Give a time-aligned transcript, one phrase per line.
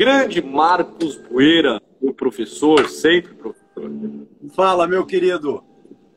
[0.00, 3.90] grande Marcos Bueira, o professor, sempre professor.
[4.56, 5.62] Fala, meu querido.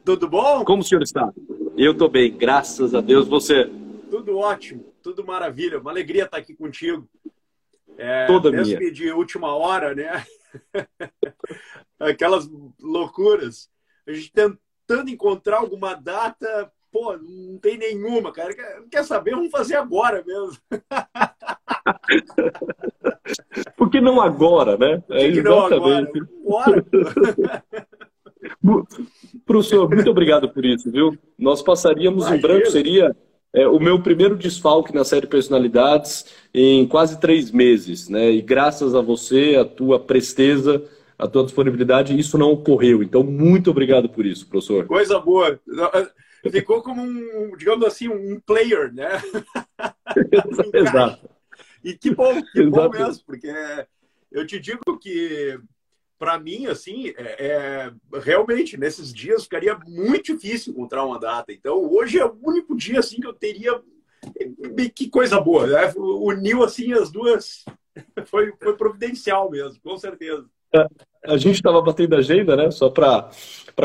[0.06, 0.64] Tudo bom?
[0.64, 1.30] Como o senhor está?
[1.76, 3.28] Eu estou bem, graças a Deus.
[3.28, 3.70] Você?
[4.10, 5.80] Tudo ótimo, tudo maravilha.
[5.80, 7.06] Uma alegria estar aqui contigo.
[7.98, 8.90] É, Toda mesmo minha.
[8.90, 10.26] de última hora, né?
[12.00, 13.70] Aquelas loucuras.
[14.08, 18.56] A gente tentando encontrar alguma data, pô, não tem nenhuma, cara.
[18.90, 19.32] Quer saber?
[19.32, 20.58] Vamos fazer agora mesmo.
[23.76, 25.04] Por que não agora, né?
[25.10, 26.12] É, Por que não agora?
[26.44, 26.86] Bora!
[29.46, 31.18] Professor, muito obrigado por isso, viu?
[31.38, 32.38] Nós passaríamos Imagina.
[32.38, 33.16] em branco, seria
[33.54, 38.32] é, o meu primeiro desfalque na série Personalidades em quase três meses, né?
[38.32, 40.84] E graças a você, a tua presteza,
[41.18, 43.04] a tua disponibilidade, isso não ocorreu.
[43.04, 44.86] Então, muito obrigado por isso, professor.
[44.86, 45.60] Coisa boa.
[46.52, 49.22] Ficou como um, digamos assim, um player, né?
[50.74, 51.33] Exato.
[51.84, 53.52] E que bom, que bom mesmo, porque
[54.32, 55.60] eu te digo que
[56.18, 61.52] para mim, assim, é, é, realmente, nesses dias ficaria muito difícil encontrar uma data.
[61.52, 63.82] Então, hoje é o único dia, assim, que eu teria...
[64.96, 65.94] Que coisa boa, né?
[65.98, 67.66] Uniu, assim, as duas...
[68.26, 70.46] Foi, foi providencial mesmo, com certeza.
[70.74, 70.88] É,
[71.26, 72.72] a gente estava batendo agenda, né?
[72.72, 73.30] Só para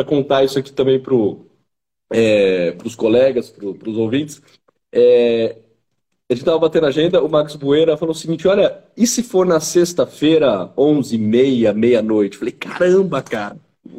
[0.06, 1.12] contar isso aqui também para
[2.12, 4.40] é, os colegas, para os ouvintes.
[4.92, 5.58] É,
[6.30, 9.46] a gente estava batendo agenda, o Max Bueira falou o seguinte: olha, e se for
[9.46, 12.36] na sexta-feira, 11h30, meia-noite?
[12.36, 13.56] Falei, caramba, cara,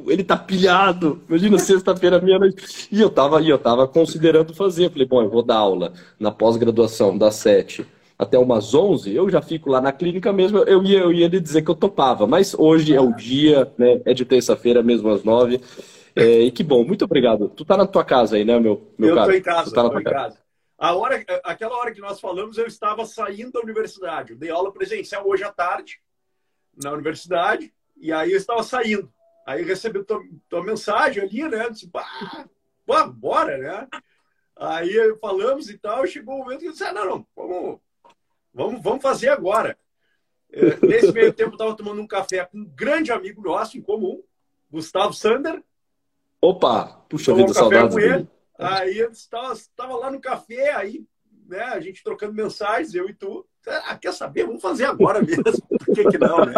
[0.07, 1.21] ele tá pilhado.
[1.27, 2.87] Imagina sexta-feira, meia-noite.
[2.91, 4.91] E eu tava, e eu tava considerando fazer.
[4.91, 7.85] Falei, bom, eu vou dar aula na pós-graduação das 7
[8.19, 11.39] até umas 11, eu já fico lá na clínica mesmo, eu ia, eu ia lhe
[11.39, 15.23] dizer que eu topava, mas hoje é o dia, né, é de terça-feira mesmo às
[15.23, 15.61] 9,
[16.17, 17.47] é, e que bom, muito obrigado.
[17.47, 19.27] Tu tá na tua casa aí, né, meu, meu eu cara?
[19.27, 20.15] Eu tô em casa, tu tá na tua casa.
[20.15, 20.48] casa.
[20.79, 24.31] A hora, aquela hora que nós falamos, eu estava saindo da universidade.
[24.31, 26.01] Eu dei aula presencial hoje à tarde
[26.81, 29.11] na universidade e aí eu estava saindo.
[29.45, 31.69] Aí recebi tua, tua mensagem ali, né?
[31.69, 32.07] Disse, pá,
[33.13, 33.87] bora, né?
[34.55, 37.79] Aí falamos e tal, chegou o momento que eu disse, ah, não, não, vamos,
[38.53, 39.77] vamos, vamos fazer agora.
[40.51, 43.81] É, nesse meio tempo, eu estava tomando um café com um grande amigo nosso em
[43.81, 44.23] comum,
[44.71, 45.61] Gustavo Sander.
[46.41, 48.29] Opa, puxa vida, um saudades dele.
[48.59, 49.55] Aí eu estava,
[49.95, 51.05] lá no café, aí
[51.47, 53.45] né, a gente trocando mensagens, eu e tu.
[53.65, 54.45] Ah, quer saber?
[54.45, 55.43] Vamos fazer agora mesmo.
[55.85, 56.53] Por que, que não, né?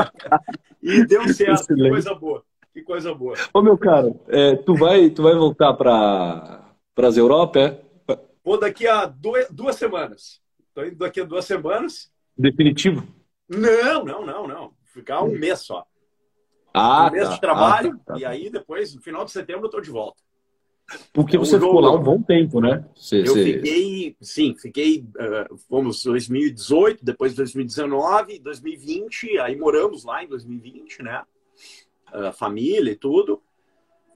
[0.82, 1.76] E deu certo.
[1.76, 2.44] Que coisa boa.
[2.74, 3.36] Que coisa boa.
[3.54, 6.66] Ô, meu caro, é, tu, vai, tu vai voltar para
[6.98, 7.82] as Europa, é?
[8.44, 10.42] Vou daqui a duas, duas semanas.
[10.68, 12.12] Estou indo daqui a duas semanas.
[12.36, 13.06] Definitivo?
[13.48, 14.74] Não, não, não, não.
[14.86, 15.86] Ficar um mês só.
[16.74, 18.20] Ah, um mês tá, de trabalho, ah, tá, tá.
[18.20, 20.22] e aí depois, no final de setembro, eu estou de volta.
[21.14, 22.86] Porque você ficou lá um bom tempo, né?
[22.96, 23.44] Você, eu você...
[23.44, 31.24] fiquei, sim, fiquei, uh, fomos 2018, depois 2019, 2020, aí moramos lá em 2020, né?
[32.14, 33.42] Uh, família e tudo.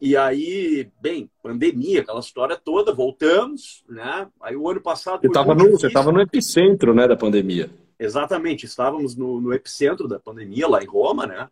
[0.01, 4.27] E aí, bem, pandemia, aquela história toda, voltamos, né?
[4.41, 5.21] Aí o ano passado.
[5.21, 7.69] Você estava no, você no epicentro, né, da pandemia.
[7.97, 11.49] Exatamente, estávamos no, no epicentro da pandemia, lá em Roma, né?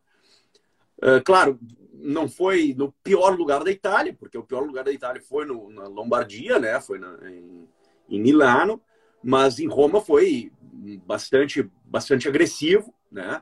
[0.98, 1.58] Uh, claro,
[2.04, 5.70] não foi no pior lugar da Itália, porque o pior lugar da Itália foi no,
[5.70, 6.80] na Lombardia, né?
[6.82, 7.68] Foi na, em,
[8.10, 8.82] em Milano,
[9.24, 10.52] mas em Roma foi
[11.06, 13.42] bastante, bastante agressivo, né?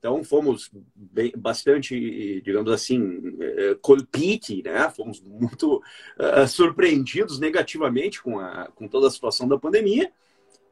[0.00, 4.90] Então fomos bem, bastante, digamos assim, eh, colpite, né?
[4.90, 10.10] Fomos muito uh, surpreendidos negativamente com, a, com toda a situação da pandemia.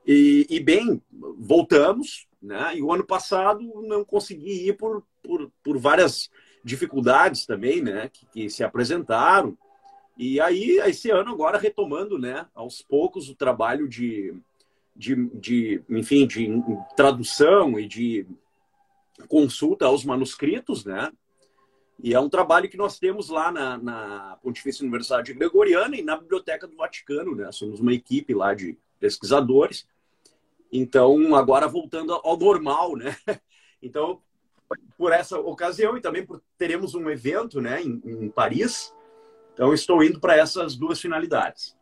[0.06, 1.03] E, e, bem,
[1.38, 2.78] voltamos, né?
[2.78, 6.31] E o ano passado não consegui ir por, por, por várias
[6.64, 9.56] dificuldades também, né, que, que, se apresentaram.
[10.16, 14.34] E aí, esse ano, agora retomando, né, aos poucos, o trabalho de,
[14.94, 16.48] de, de enfim, de
[16.96, 18.26] tradução e de
[19.28, 21.12] consulta aos manuscritos, né?
[22.00, 26.16] E é um trabalho que nós temos lá na, na Pontifícia Universidade Gregoriana e na
[26.16, 27.50] Biblioteca do Vaticano, né?
[27.50, 29.86] Somos uma equipe lá de pesquisadores.
[30.70, 33.16] Então, agora voltando ao normal, né?
[33.80, 34.20] Então,
[34.97, 38.93] por essa ocasião e também por teremos um evento né, em, em Paris.
[39.55, 41.76] Então, estou indo para essas duas finalidades.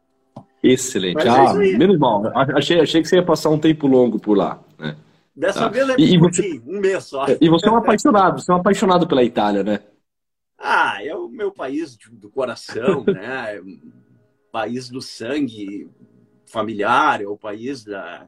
[0.63, 1.15] Excelente.
[1.15, 2.23] Mas ah, é menos mal.
[2.57, 4.63] Achei, achei que você ia passar um tempo longo por lá.
[4.79, 4.97] Né?
[5.35, 5.69] Dessa tá.
[5.69, 7.27] vez é e, você, um mês só.
[7.41, 9.81] E você é um apaixonado, você é um apaixonado pela Itália, né?
[10.59, 13.61] Ah, é o meu país do coração, né?
[14.51, 15.91] país do sangue
[16.47, 18.27] familiar, é o país da.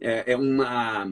[0.00, 1.06] É, é uma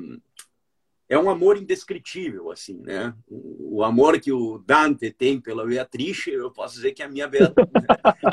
[1.12, 3.12] é um amor indescritível, assim, né?
[3.28, 7.28] O amor que o Dante tem pela Beatrice, eu posso dizer que é a minha
[7.28, 7.70] Beatrice,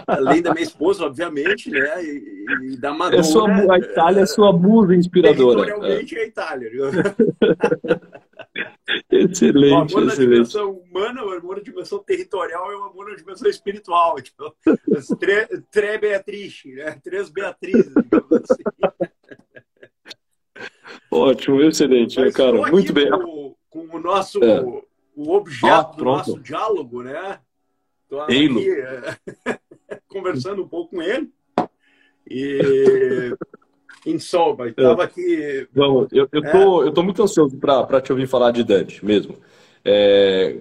[0.08, 2.02] além da minha esposa, obviamente, né?
[2.02, 3.20] E, e da Madonna.
[3.20, 5.66] É sua, a Itália é sua musa inspiradora.
[5.66, 6.72] Realmente é a Itália.
[9.12, 10.08] Excelente, o amor excelente.
[10.08, 14.16] na dimensão humana, o amor na dimensão territorial e o amor na dimensão espiritual.
[14.20, 14.54] Então,
[14.96, 16.98] as três tre Beatriz, né?
[17.04, 18.64] Três Beatrizes, assim.
[21.12, 22.72] Ótimo, excelente, Mas cara.
[22.72, 23.10] Muito bem.
[23.10, 24.62] Com, com, o nosso é.
[25.16, 27.40] o objeto ah, do nosso diálogo, né?
[28.04, 28.50] Estou aqui
[30.08, 31.30] conversando um pouco com ele.
[32.30, 33.34] E
[34.06, 35.06] em Solba, estava é.
[35.06, 35.68] aqui.
[35.74, 36.52] Vamos, eu, eu, é.
[36.52, 39.36] tô, eu tô muito ansioso para te ouvir falar de Dante mesmo.
[39.84, 40.60] É,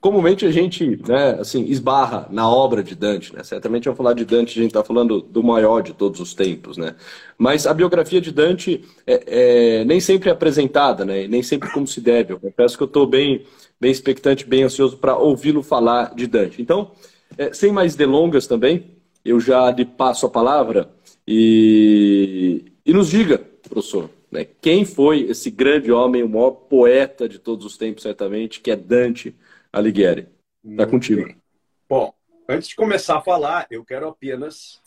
[0.00, 3.42] comumente a gente, né, assim, esbarra na obra de Dante, né?
[3.42, 6.76] Certamente ao falar de Dante a gente está falando do maior de todos os tempos,
[6.76, 6.94] né?
[7.38, 11.26] Mas a biografia de Dante é, é, nem sempre é apresentada, né?
[11.26, 12.32] Nem sempre como se deve.
[12.32, 13.44] Eu confesso que eu estou bem,
[13.80, 16.60] bem expectante, bem ansioso para ouvi-lo falar de Dante.
[16.60, 16.90] Então,
[17.36, 20.88] é, sem mais delongas também, eu já lhe passo a palavra
[21.26, 23.38] e, e nos diga,
[23.68, 28.60] professor, né, quem foi esse grande homem, o maior poeta de todos os tempos, certamente,
[28.60, 29.34] que é Dante
[29.76, 30.26] Alighieri.
[30.64, 31.24] Está contigo.
[31.24, 31.42] Bem.
[31.86, 32.14] Bom,
[32.48, 34.80] antes de começar a falar, eu quero apenas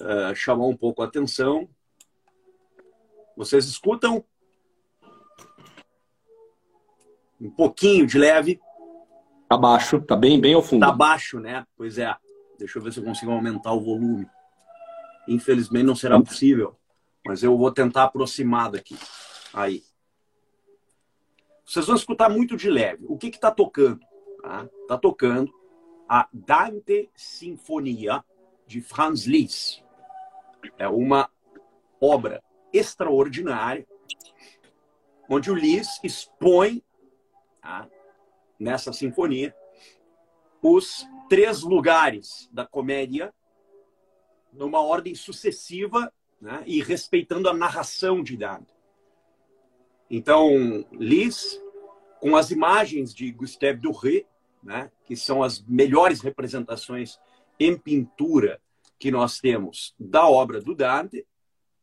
[0.00, 1.68] uh, chamar um pouco a atenção.
[3.36, 4.24] Vocês escutam?
[7.40, 8.60] Um pouquinho de leve.
[9.48, 10.86] Tá baixo, tá bem, bem ao fundo.
[10.86, 11.66] Tá baixo, né?
[11.76, 12.14] Pois é.
[12.56, 14.28] Deixa eu ver se eu consigo aumentar o volume.
[15.26, 16.78] Infelizmente não será possível,
[17.26, 18.96] mas eu vou tentar aproximar daqui.
[19.52, 19.82] Aí.
[21.68, 23.04] Vocês vão escutar muito de leve.
[23.06, 24.00] O que está tocando?
[24.36, 25.52] Está tá tocando
[26.08, 28.24] a Dante Sinfonia
[28.66, 29.84] de Franz Liszt.
[30.78, 31.30] É uma
[32.00, 32.42] obra
[32.72, 33.86] extraordinária,
[35.28, 36.82] onde o Liszt expõe
[37.60, 37.86] tá,
[38.58, 39.54] nessa sinfonia
[40.62, 43.32] os três lugares da comédia
[44.54, 46.10] numa ordem sucessiva
[46.40, 48.77] né, e respeitando a narração de Dante.
[50.10, 51.60] Então, Liz,
[52.20, 54.24] com as imagens de Gustave Doré,
[54.62, 57.18] né, que são as melhores representações
[57.58, 58.60] em pintura
[58.98, 61.26] que nós temos da obra do Dante,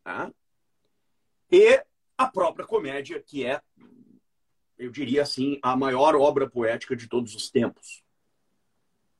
[0.04, 0.31] tá?
[1.51, 1.81] e
[2.18, 3.62] a própria comédia, que é,
[4.78, 8.04] eu diria assim, a maior obra poética de todos os tempos.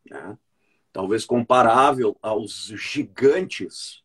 [0.10, 0.38] Né?
[0.92, 4.04] Talvez comparável aos gigantes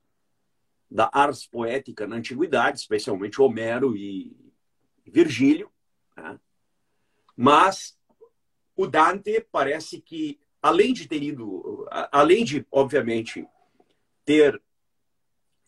[0.90, 4.49] da ars poética na antiguidade, especialmente Homero e
[5.06, 5.70] Virgílio,
[6.16, 6.38] né?
[7.36, 7.98] mas
[8.76, 13.46] o Dante parece que, além de ter ido, além de, obviamente,
[14.24, 14.60] ter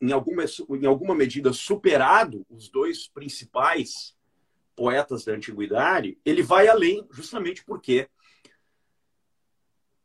[0.00, 4.16] em alguma, em alguma medida superado os dois principais
[4.74, 8.08] poetas da antiguidade, ele vai além justamente porque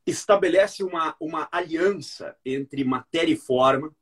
[0.06, 3.94] estabelece uma, uma aliança entre matéria e forma,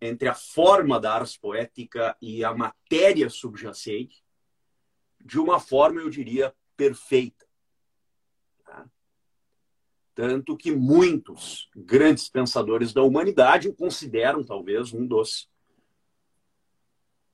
[0.00, 4.22] entre a forma da ars poética e a matéria subjacente,
[5.28, 7.46] de uma forma, eu diria, perfeita.
[8.64, 8.88] Tá?
[10.14, 15.50] Tanto que muitos grandes pensadores da humanidade o consideram, talvez, um dos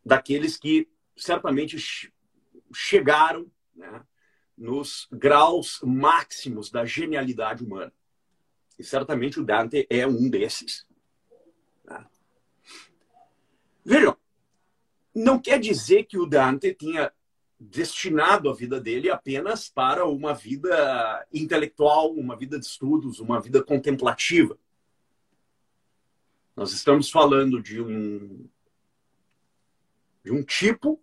[0.05, 1.79] daqueles que certamente
[2.75, 4.05] chegaram né,
[4.58, 7.93] nos graus máximos da genialidade humana.
[8.76, 10.85] E certamente o Dante é um desses.
[11.85, 12.11] Tá?
[13.85, 14.17] Vejam,
[15.14, 17.12] não quer dizer que o Dante tinha
[17.70, 23.62] destinado a vida dele apenas para uma vida intelectual, uma vida de estudos, uma vida
[23.62, 24.58] contemplativa.
[26.56, 28.48] Nós estamos falando de um
[30.22, 30.98] de um tipo,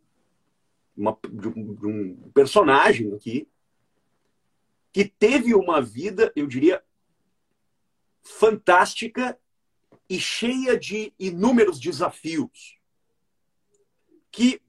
[0.98, 3.48] uma, de, um, de um personagem aqui
[4.92, 6.84] que teve uma vida, eu diria,
[8.24, 9.40] fantástica
[10.10, 12.78] e cheia de inúmeros desafios
[14.32, 14.60] que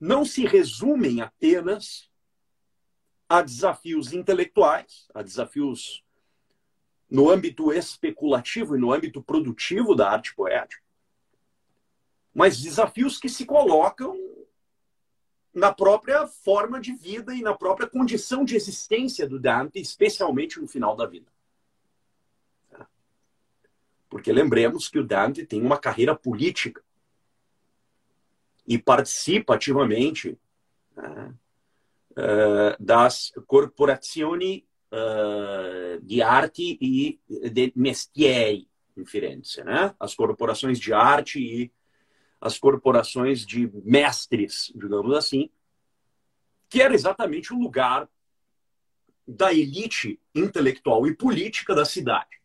[0.00, 2.08] não se resumem apenas
[3.28, 6.02] a desafios intelectuais, a desafios
[7.08, 10.82] no âmbito especulativo e no âmbito produtivo da arte poética,
[12.32, 14.16] mas desafios que se colocam
[15.52, 20.66] na própria forma de vida e na própria condição de existência do Dante, especialmente no
[20.66, 21.30] final da vida.
[24.08, 26.82] Porque lembremos que o Dante tem uma carreira política
[28.66, 30.38] e participa ativamente
[30.96, 31.34] né,
[32.12, 39.94] uh, das corporazioni uh, de arte e de mestieri em Firenze, né?
[39.98, 41.72] As corporações de arte e
[42.40, 45.50] as corporações de mestres, digamos assim,
[46.68, 48.08] que era exatamente o lugar
[49.26, 52.39] da elite intelectual e política da cidade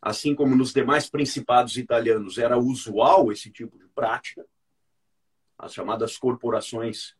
[0.00, 4.46] assim como nos demais principados italianos era usual esse tipo de prática,
[5.58, 7.16] as chamadas corporações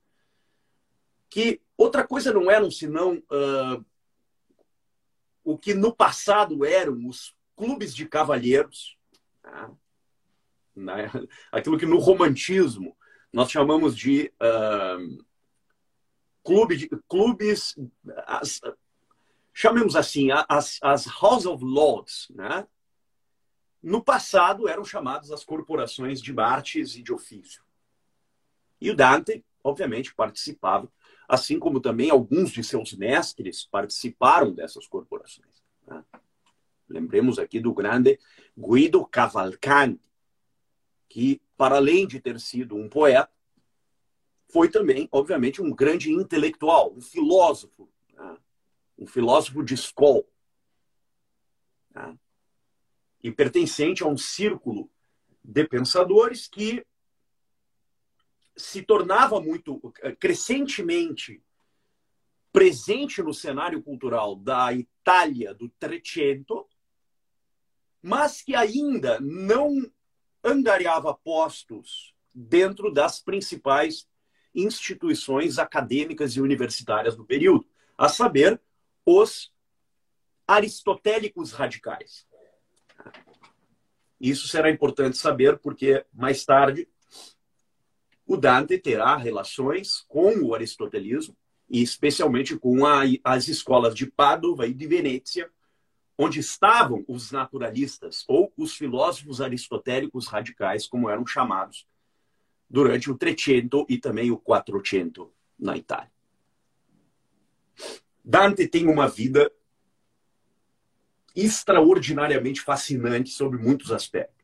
[1.28, 3.84] que outra coisa não eram senão uh,
[5.44, 8.96] o que no passado eram os clubes de cavalheiros,
[10.74, 11.10] né?
[11.50, 12.96] aquilo que no romantismo
[13.32, 15.24] nós chamamos de uh,
[16.42, 17.76] clube de, clubes,
[18.26, 18.60] as,
[19.58, 22.66] chamemos assim, as, as House of Lords, né?
[23.82, 27.62] no passado eram chamadas as corporações de artes e de ofício.
[28.78, 30.92] E o Dante, obviamente, participava,
[31.26, 35.64] assim como também alguns de seus mestres participaram dessas corporações.
[35.86, 36.04] Né?
[36.86, 38.20] Lembremos aqui do grande
[38.54, 40.02] Guido Cavalcanti,
[41.08, 43.32] que, para além de ter sido um poeta,
[44.52, 47.88] foi também, obviamente, um grande intelectual, um filósofo?
[48.98, 50.24] Um filósofo de escola.
[51.94, 52.18] Né?
[53.22, 54.90] E pertencente a um círculo
[55.42, 56.84] de pensadores que
[58.56, 61.42] se tornava muito eh, crescentemente
[62.52, 66.66] presente no cenário cultural da Itália do Trecento,
[68.00, 69.92] mas que ainda não
[70.42, 74.08] angariava postos dentro das principais
[74.54, 77.66] instituições acadêmicas e universitárias do período,
[77.98, 78.60] a saber,
[79.06, 79.52] os
[80.46, 82.26] aristotélicos radicais.
[84.20, 86.88] Isso será importante saber porque mais tarde
[88.26, 91.36] o Dante terá relações com o aristotelismo,
[91.68, 95.50] e especialmente com a, as escolas de Pádua e de Venécia,
[96.18, 101.86] onde estavam os naturalistas, ou os filósofos aristotélicos radicais, como eram chamados,
[102.68, 106.10] durante o Trecento e também o Quattrocento na Itália.
[108.26, 109.52] Dante tem uma vida
[111.32, 114.34] extraordinariamente fascinante sobre muitos aspectos.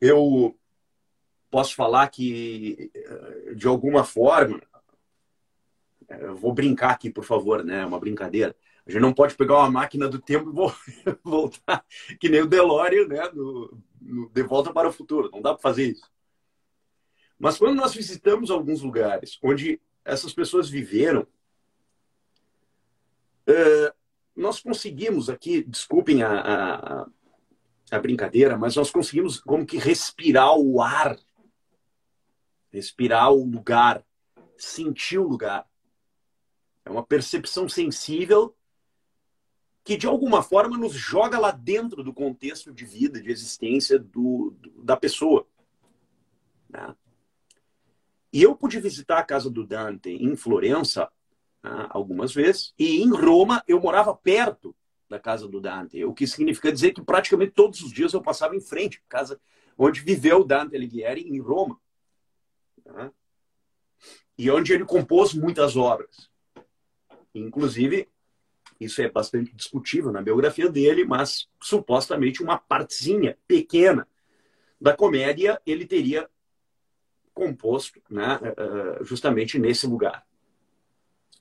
[0.00, 0.56] Eu
[1.50, 4.62] posso falar que, eh, de alguma forma,
[6.08, 7.80] eh, eu vou brincar aqui, por favor, né?
[7.80, 8.54] É uma brincadeira.
[8.86, 10.52] A gente não pode pegar uma máquina do tempo e
[11.24, 11.84] voltar,
[12.20, 13.28] que nem o DeLorean, né?
[13.34, 13.82] No,
[14.32, 15.30] de volta para o futuro.
[15.32, 16.08] Não dá para fazer isso.
[17.36, 21.26] Mas quando nós visitamos alguns lugares onde essas pessoas viveram,
[23.48, 23.94] uh,
[24.34, 27.06] nós conseguimos aqui, desculpem a, a,
[27.90, 31.18] a brincadeira, mas nós conseguimos como que respirar o ar
[32.70, 34.04] respirar o lugar,
[34.56, 35.68] sentir o lugar.
[36.84, 38.54] É uma percepção sensível
[39.84, 44.54] que, de alguma forma, nos joga lá dentro do contexto de vida, de existência do,
[44.58, 45.46] do da pessoa.
[46.68, 46.94] Né?
[48.38, 51.10] E eu pude visitar a casa do Dante em Florença
[51.60, 54.76] né, algumas vezes, e em Roma eu morava perto
[55.08, 58.54] da casa do Dante, o que significa dizer que praticamente todos os dias eu passava
[58.54, 59.40] em frente à casa
[59.76, 61.80] onde viveu Dante Alighieri, em Roma.
[62.86, 63.10] Né?
[64.38, 66.30] E onde ele compôs muitas obras.
[67.34, 68.08] Inclusive,
[68.78, 74.06] isso é bastante discutível na biografia dele, mas supostamente uma partezinha pequena
[74.80, 76.30] da comédia ele teria
[77.38, 80.26] composto né, eh, justamente nesse lugar,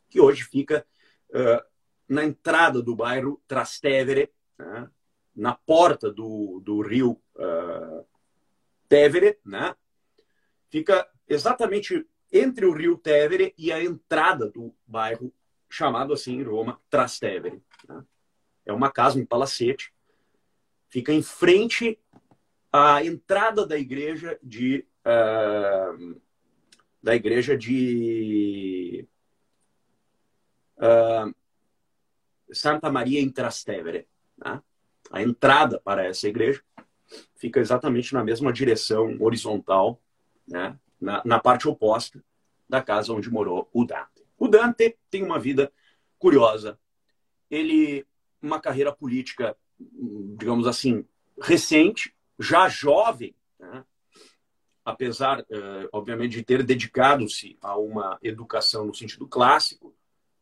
[0.08, 0.86] que hoje fica
[1.32, 1.66] uh,
[2.08, 4.88] na entrada do bairro Trastevere, né,
[5.36, 8.06] na porta do, do rio uh,
[8.88, 9.76] Tevere, né,
[10.70, 15.34] fica exatamente entre o rio Tevere e a entrada do bairro
[15.68, 17.60] chamado assim em Roma Trastevere.
[17.90, 18.06] Né?
[18.68, 19.92] É uma casa, um palacete,
[20.90, 22.00] fica em frente
[22.72, 26.22] à entrada da igreja de uh,
[27.02, 29.08] da igreja de
[30.78, 31.34] uh,
[32.52, 34.08] Santa Maria em Trastevere.
[34.38, 34.62] Né?
[35.12, 36.62] A entrada para essa igreja
[37.36, 40.02] fica exatamente na mesma direção horizontal,
[40.48, 40.78] né?
[41.00, 42.22] na, na parte oposta
[42.68, 44.26] da casa onde morou o Dante.
[44.38, 45.72] O Dante tem uma vida
[46.20, 46.78] curiosa.
[47.50, 48.06] Ele,
[48.42, 51.06] uma carreira política, digamos assim,
[51.42, 53.34] recente, já jovem?
[54.88, 59.94] Apesar, eh, obviamente, de ter dedicado-se a uma educação no sentido clássico.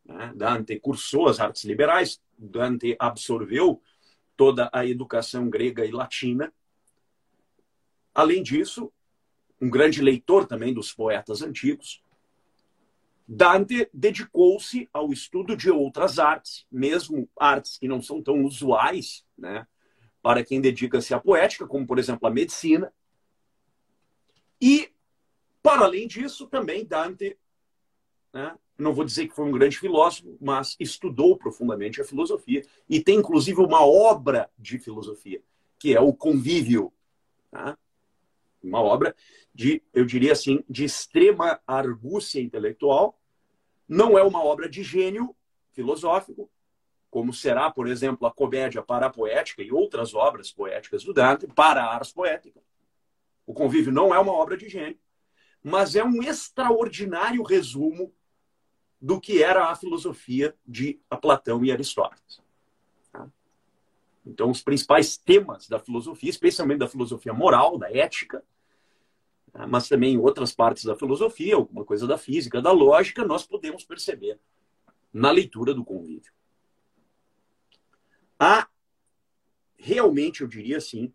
[0.05, 0.31] Né?
[0.35, 3.81] Dante cursou as artes liberais, Dante absorveu
[4.37, 6.53] toda a educação grega e latina.
[8.13, 8.93] Além disso,
[9.59, 12.03] um grande leitor também dos poetas antigos,
[13.27, 19.65] Dante dedicou-se ao estudo de outras artes, mesmo artes que não são tão usuais, né,
[20.21, 22.93] para quem dedica-se à poética, como por exemplo a medicina.
[24.62, 24.91] E
[25.62, 27.38] para além disso, também Dante,
[28.33, 33.01] né, não vou dizer que foi um grande filósofo, mas estudou profundamente a filosofia e
[33.01, 35.41] tem inclusive uma obra de filosofia,
[35.79, 36.91] que é o Convívio.
[37.51, 37.75] Né?
[38.65, 39.15] uma obra
[39.53, 43.17] de, eu diria assim, de extrema argúcia intelectual.
[43.88, 45.35] Não é uma obra de gênio
[45.71, 46.50] filosófico,
[47.09, 51.83] como será, por exemplo, a comédia para poética e outras obras poéticas do Dante para
[51.83, 52.59] a ars poética.
[53.45, 54.99] O Convívio não é uma obra de gênio,
[55.63, 58.13] mas é um extraordinário resumo
[58.99, 62.41] do que era a filosofia de Platão e Aristóteles.
[63.11, 63.27] Tá?
[64.25, 68.43] Então, os principais temas da filosofia, especialmente da filosofia moral, da ética,
[69.51, 69.67] tá?
[69.67, 73.83] mas também em outras partes da filosofia, alguma coisa da física, da lógica, nós podemos
[73.83, 74.39] perceber
[75.13, 76.33] na leitura do convívio.
[78.39, 78.67] Há
[79.77, 81.13] realmente, eu diria assim,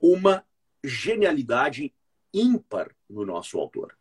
[0.00, 0.44] uma
[0.82, 1.94] genialidade
[2.32, 3.96] ímpar no nosso autor.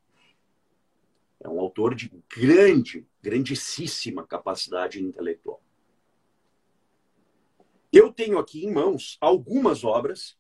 [1.39, 5.61] É um autor de grande, grandíssima capacidade intelectual.
[7.91, 10.37] Eu tenho aqui em mãos algumas obras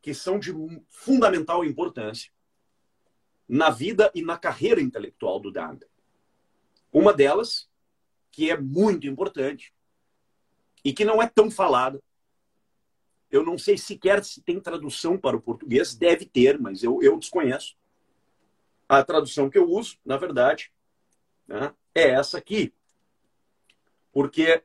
[0.00, 0.52] que são de
[0.88, 2.30] fundamental importância
[3.48, 5.86] na vida e na carreira intelectual do Dante.
[6.92, 7.68] Uma delas,
[8.30, 9.74] que é muito importante
[10.84, 12.02] e que não é tão falada,
[13.34, 17.18] eu não sei sequer se tem tradução para o português, deve ter, mas eu, eu
[17.18, 17.76] desconheço.
[18.88, 20.72] A tradução que eu uso, na verdade,
[21.44, 22.72] né, é essa aqui.
[24.12, 24.62] Porque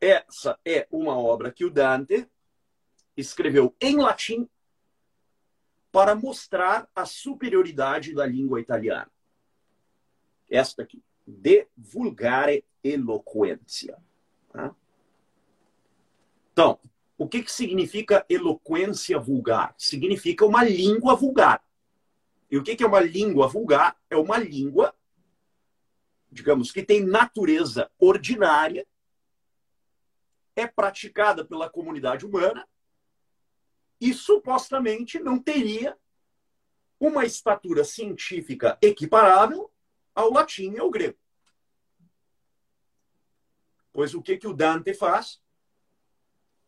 [0.00, 2.26] essa é uma obra que o Dante
[3.14, 4.48] escreveu em latim
[5.90, 9.10] para mostrar a superioridade da língua italiana.
[10.48, 13.98] Esta aqui, De Vulgare Eloquência.
[14.50, 14.74] Tá?
[16.52, 16.80] Então,
[17.22, 19.74] o que, que significa eloquência vulgar?
[19.78, 21.64] Significa uma língua vulgar.
[22.50, 23.96] E o que, que é uma língua vulgar?
[24.10, 24.94] É uma língua,
[26.30, 28.86] digamos, que tem natureza ordinária,
[30.56, 32.68] é praticada pela comunidade humana
[34.00, 35.96] e supostamente não teria
[36.98, 39.70] uma estatura científica equiparável
[40.14, 41.18] ao latim e ao grego.
[43.92, 45.41] Pois o que, que o Dante faz?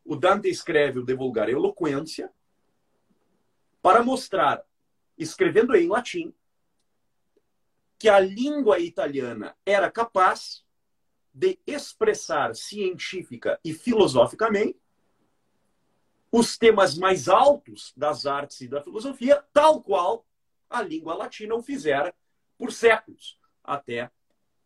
[0.05, 2.33] O Dante escreve o De Vulgare Eloquência
[3.81, 4.65] para mostrar,
[5.17, 6.35] escrevendo em latim,
[7.99, 10.65] que a língua italiana era capaz
[11.33, 14.79] de expressar científica e filosoficamente
[16.31, 20.27] os temas mais altos das artes e da filosofia, tal qual
[20.69, 22.15] a língua latina o fizera
[22.59, 24.11] por séculos, até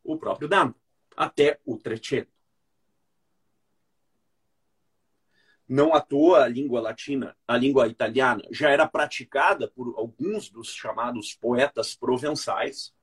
[0.02, 0.78] o próprio Dante,
[1.16, 2.37] até o Trecento.
[5.68, 10.72] Não à toa a língua latina, a língua italiana, já era praticada por alguns dos
[10.72, 12.94] chamados poetas provençais.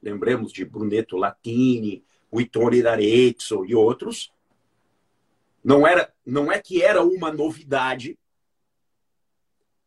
[0.00, 4.32] Lembremos de Brunetto Latini, Vittorio d'Arezzo e outros.
[5.64, 8.16] Não, era, não é que era uma novidade,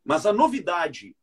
[0.04, 1.16] mas a novidade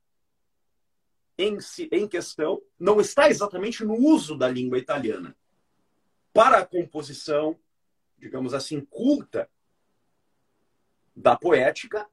[1.39, 5.37] em, si, em questão não está exatamente no uso da língua italiana
[6.33, 7.59] para a composição,
[8.19, 9.49] digamos assim, culta
[11.15, 12.07] da poética,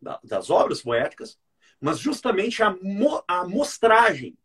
[0.00, 1.38] da, das obras poéticas,
[1.80, 4.36] mas justamente a, mo, a mostragem,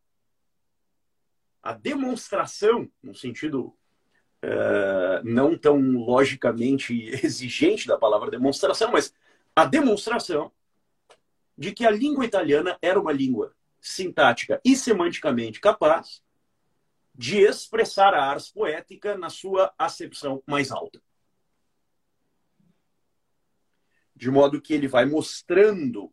[1.62, 3.76] a demonstração, no sentido
[4.44, 9.14] uh, não tão logicamente exigente da palavra demonstração, mas
[9.56, 10.52] a demonstração
[11.58, 16.24] de que a língua italiana era uma língua sintática e semanticamente capaz
[17.14, 21.02] de expressar a ars poética na sua acepção mais alta.
[24.16, 26.12] De modo que ele vai mostrando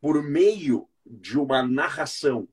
[0.00, 2.48] por meio de uma narração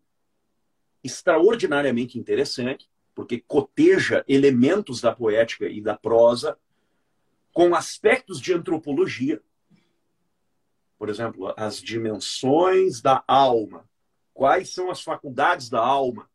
[1.04, 6.58] extraordinariamente interessante, porque coteja elementos da poética e da prosa
[7.54, 9.42] com aspectos de antropologia.
[10.98, 13.88] Por exemplo, as dimensões da alma.
[14.34, 16.30] Quais são as faculdades da alma?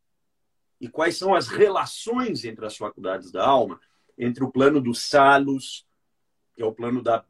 [0.80, 3.80] E quais são as relações entre as faculdades da alma?
[4.16, 5.87] Entre o plano dos salos,
[6.58, 7.24] que é o plano da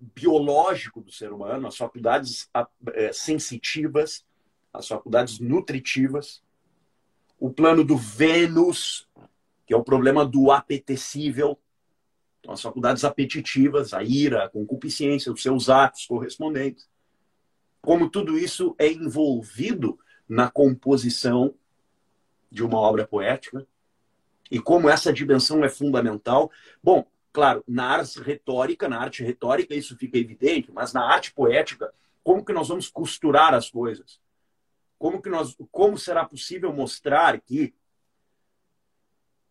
[0.00, 2.50] biológico do ser humano, as faculdades
[2.94, 4.24] é, sensitivas,
[4.72, 6.42] as faculdades nutritivas,
[7.38, 9.06] o plano do Vênus,
[9.66, 11.58] que é o problema do apetecível,
[12.40, 16.88] então, as faculdades apetitivas, a ira, a concupiscência, os seus atos correspondentes.
[17.82, 21.54] Como tudo isso é envolvido na composição
[22.50, 23.66] de uma obra poética
[24.50, 26.50] e como essa dimensão é fundamental.
[26.82, 31.92] Bom, Claro, na arte retórica, na arte retórica isso fica evidente, mas na arte poética,
[32.22, 34.20] como que nós vamos costurar as coisas?
[34.98, 37.74] Como que nós, como será possível mostrar que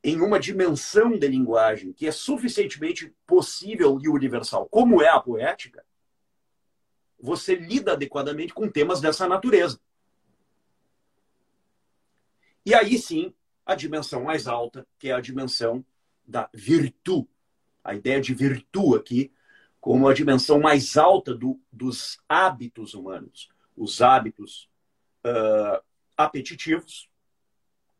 [0.03, 5.83] em uma dimensão de linguagem que é suficientemente possível e universal, como é a poética,
[7.19, 9.79] você lida adequadamente com temas dessa natureza.
[12.65, 13.33] E aí sim,
[13.65, 15.85] a dimensão mais alta, que é a dimensão
[16.25, 17.29] da virtude.
[17.83, 19.31] A ideia de virtude aqui
[19.81, 23.49] como a dimensão mais alta do, dos hábitos humanos.
[23.75, 24.69] Os hábitos
[25.25, 25.83] uh,
[26.15, 27.09] apetitivos,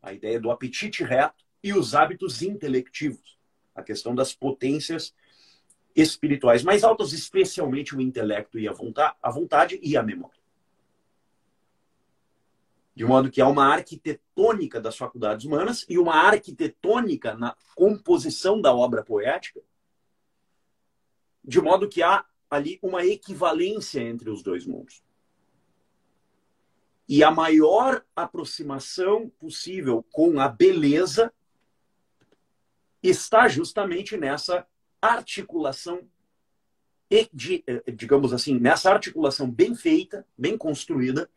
[0.00, 3.38] a ideia do apetite reto, e os hábitos intelectivos,
[3.74, 5.12] a questão das potências
[5.94, 10.40] espirituais mais altas, especialmente o intelecto e a vontade, a vontade e a memória.
[12.94, 18.74] De modo que há uma arquitetônica das faculdades humanas e uma arquitetônica na composição da
[18.74, 19.60] obra poética,
[21.44, 25.02] de modo que há ali uma equivalência entre os dois mundos.
[27.08, 31.32] E a maior aproximação possível com a beleza
[33.02, 34.66] está justamente nessa
[35.00, 36.08] articulação,
[37.92, 41.28] digamos assim, nessa articulação bem feita, bem construída,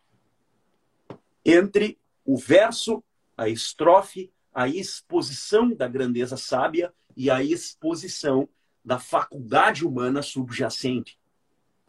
[1.43, 3.03] entre o verso,
[3.35, 8.47] a estrofe, a exposição da grandeza sábia e a exposição
[8.85, 11.19] da faculdade humana subjacente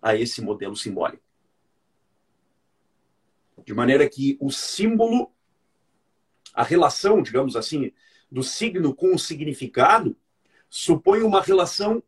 [0.01, 1.23] a esse modelo simbólico.
[3.65, 5.31] De maneira que o símbolo,
[6.55, 7.93] a relação, digamos assim,
[8.33, 10.17] do signo com o significado,
[10.71, 12.03] supõe uma relação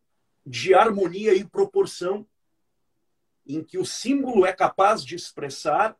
[0.46, 2.26] de harmonia e proporção,
[3.46, 5.96] em que o símbolo é capaz de expressar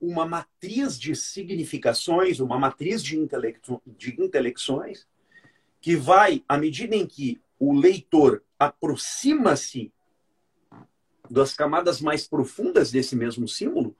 [0.00, 5.06] uma matriz de significações, uma matriz de, intelecto, de intelecções,
[5.80, 9.92] que vai, à medida em que o leitor aproxima-se
[11.30, 13.96] das camadas mais profundas desse mesmo símbolo,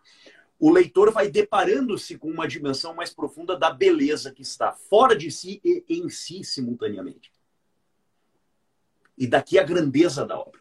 [0.59, 5.31] o leitor vai deparando-se com uma dimensão mais profunda da beleza que está fora de
[5.31, 7.33] si e em si simultaneamente.
[9.17, 10.61] E daqui a grandeza da obra.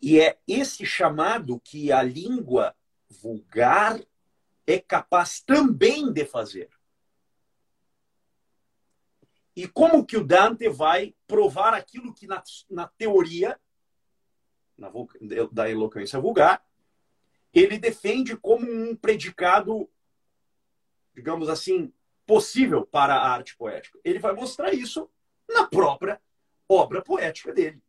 [0.00, 2.74] E é esse chamado que a língua
[3.08, 4.00] vulgar
[4.66, 6.70] é capaz também de fazer.
[9.56, 13.58] E como que o Dante vai provar aquilo que na, na teoria
[14.76, 14.90] na,
[15.52, 16.64] da eloquência vulgar
[17.52, 19.88] ele defende como um predicado,
[21.14, 21.92] digamos assim,
[22.26, 23.98] possível para a arte poética.
[24.02, 25.08] Ele vai mostrar isso
[25.48, 26.20] na própria
[26.68, 27.80] obra poética dele.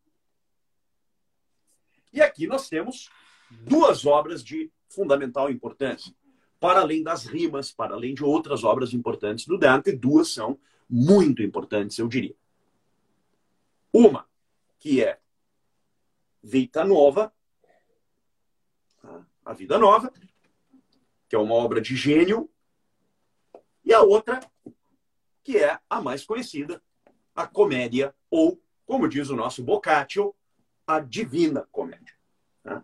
[2.14, 3.10] E aqui nós temos
[3.50, 6.14] duas obras de fundamental importância.
[6.60, 11.42] Para além das rimas, para além de outras obras importantes do Dante, duas são muito
[11.42, 12.36] importantes, eu diria.
[13.92, 14.28] Uma,
[14.80, 15.20] que é
[16.44, 17.34] Vita Nova,
[19.02, 19.26] tá?
[19.44, 20.12] a Vida Nova,
[21.28, 22.50] que é uma obra de gênio,
[23.84, 24.40] e a outra,
[25.44, 26.82] que é a mais conhecida,
[27.36, 30.36] a Comédia, ou, como diz o nosso Boccaccio,
[30.88, 32.14] a Divina Comédia.
[32.64, 32.84] Tá?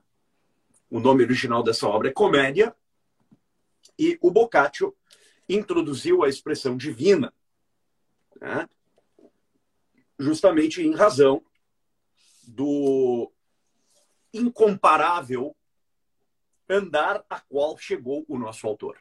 [0.89, 2.75] O nome original dessa obra é Comédia,
[3.97, 4.95] e o Boccaccio
[5.47, 7.33] introduziu a expressão divina,
[8.41, 8.67] né?
[10.19, 11.43] justamente em razão
[12.47, 13.31] do
[14.33, 15.55] incomparável
[16.67, 18.97] andar a qual chegou o nosso autor.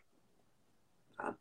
[1.16, 1.36] Tá?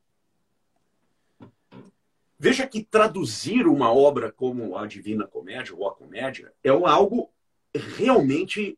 [2.37, 7.31] Veja que traduzir uma obra como a Divina Comédia ou a Comédia é algo
[7.73, 8.77] realmente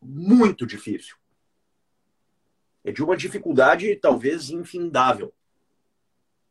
[0.00, 1.16] muito difícil.
[2.84, 5.32] É de uma dificuldade talvez infindável.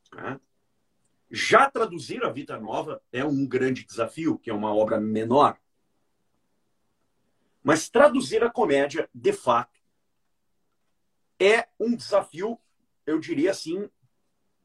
[0.09, 0.39] Tá?
[1.33, 5.57] Já traduzir a Vida Nova é um grande desafio, que é uma obra menor.
[7.63, 9.79] Mas traduzir a comédia, de fato,
[11.39, 12.59] é um desafio,
[13.05, 13.89] eu diria assim,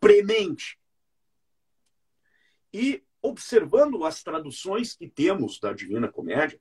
[0.00, 0.76] premente.
[2.72, 6.60] E observando as traduções que temos da Divina Comédia,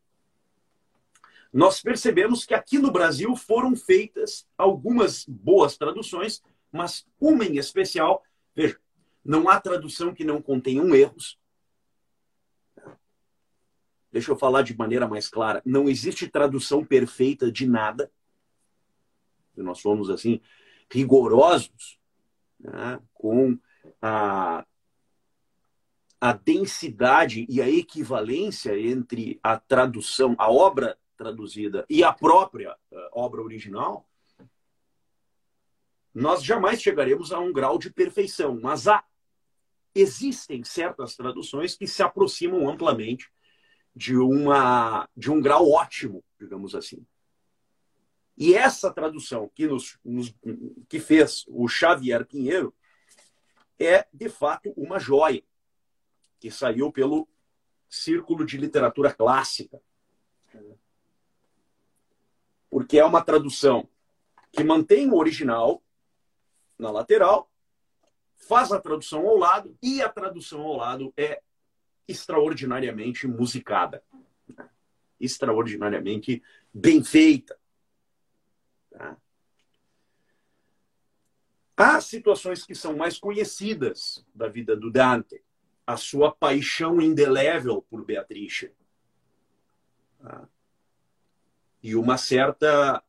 [1.52, 8.24] nós percebemos que aqui no Brasil foram feitas algumas boas traduções, mas uma em especial,
[8.54, 8.80] veja,
[9.26, 11.40] não há tradução que não contenham erros.
[14.12, 15.62] Deixa eu falar de maneira mais clara.
[15.66, 18.10] Não existe tradução perfeita de nada
[19.64, 20.42] nós somos assim
[20.90, 22.00] rigorosos
[22.60, 23.58] né, com
[24.02, 24.66] a,
[26.20, 32.98] a densidade e a equivalência entre a tradução, a obra traduzida e a própria uh,
[33.14, 34.08] obra original,
[36.14, 39.04] nós jamais chegaremos a um grau de perfeição, mas há
[39.96, 43.32] existem certas traduções que se aproximam amplamente
[43.96, 47.06] de uma de um grau ótimo, digamos assim.
[48.38, 50.36] E essa tradução que, nos, nos,
[50.90, 52.76] que fez o Xavier Pinheiro
[53.80, 55.42] é, de fato, uma joia
[56.40, 57.28] que saiu pelo
[57.90, 59.82] Círculo de Literatura Clássica.
[62.90, 63.88] que é uma tradução
[64.52, 65.82] que mantém o original
[66.78, 67.50] na lateral,
[68.48, 71.42] faz a tradução ao lado e a tradução ao lado é
[72.08, 74.04] extraordinariamente musicada,
[75.20, 77.58] extraordinariamente bem feita.
[78.92, 79.18] Tá?
[81.76, 85.44] Há situações que são mais conhecidas da vida do Dante,
[85.86, 88.72] a sua paixão indelével por Beatrice.
[90.22, 90.48] Tá?
[91.82, 93.04] E uma certa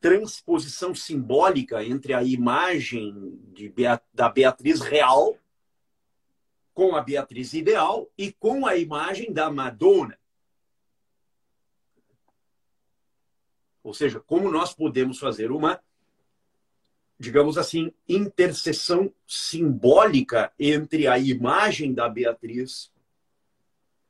[0.00, 3.72] transposição simbólica entre a imagem de
[4.12, 5.36] da Beatriz real
[6.72, 10.16] com a Beatriz ideal e com a imagem da Madonna.
[13.82, 15.82] Ou seja, como nós podemos fazer uma,
[17.18, 22.92] digamos assim, interseção simbólica entre a imagem da Beatriz,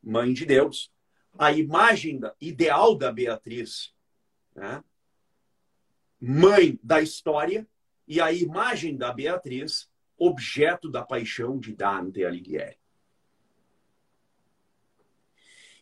[0.03, 0.93] mãe de Deus,
[1.39, 3.95] a imagem ideal da Beatriz,
[4.55, 4.85] né?
[6.21, 7.67] Mãe da história,
[8.07, 12.79] e a imagem da Beatriz, objeto da paixão de Dante Alighieri.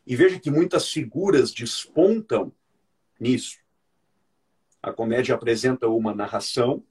[0.04, 2.52] E veja que muitas figuras despontam
[3.18, 3.58] nisso.
[4.82, 6.84] A comédia apresenta uma narração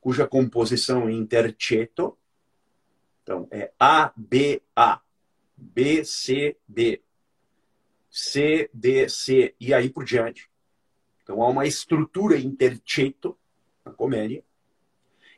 [0.00, 2.16] cuja composição é interceto.
[3.22, 5.00] Então, é A, B, A,
[5.56, 7.02] B, C, D,
[8.10, 10.50] C, D, C, e aí por diante.
[11.28, 13.36] Então, há uma estrutura interceto
[13.84, 14.42] na comédia.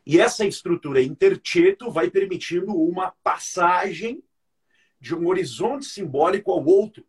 [0.06, 4.22] E essa estrutura interceto vai permitindo uma passagem
[5.00, 7.04] de um horizonte simbólico ao outro.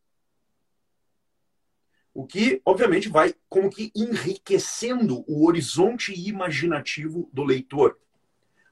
[2.11, 7.99] O que, obviamente, vai como que enriquecendo o horizonte imaginativo do leitor,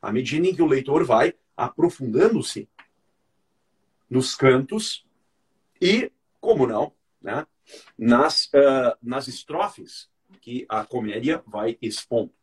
[0.01, 2.67] à medida em que o leitor vai aprofundando-se
[4.09, 5.05] nos cantos
[5.79, 6.91] e, como não,
[7.21, 7.45] né,
[7.97, 10.09] nas, uh, nas estrofes
[10.41, 12.33] que a comédia vai expondo.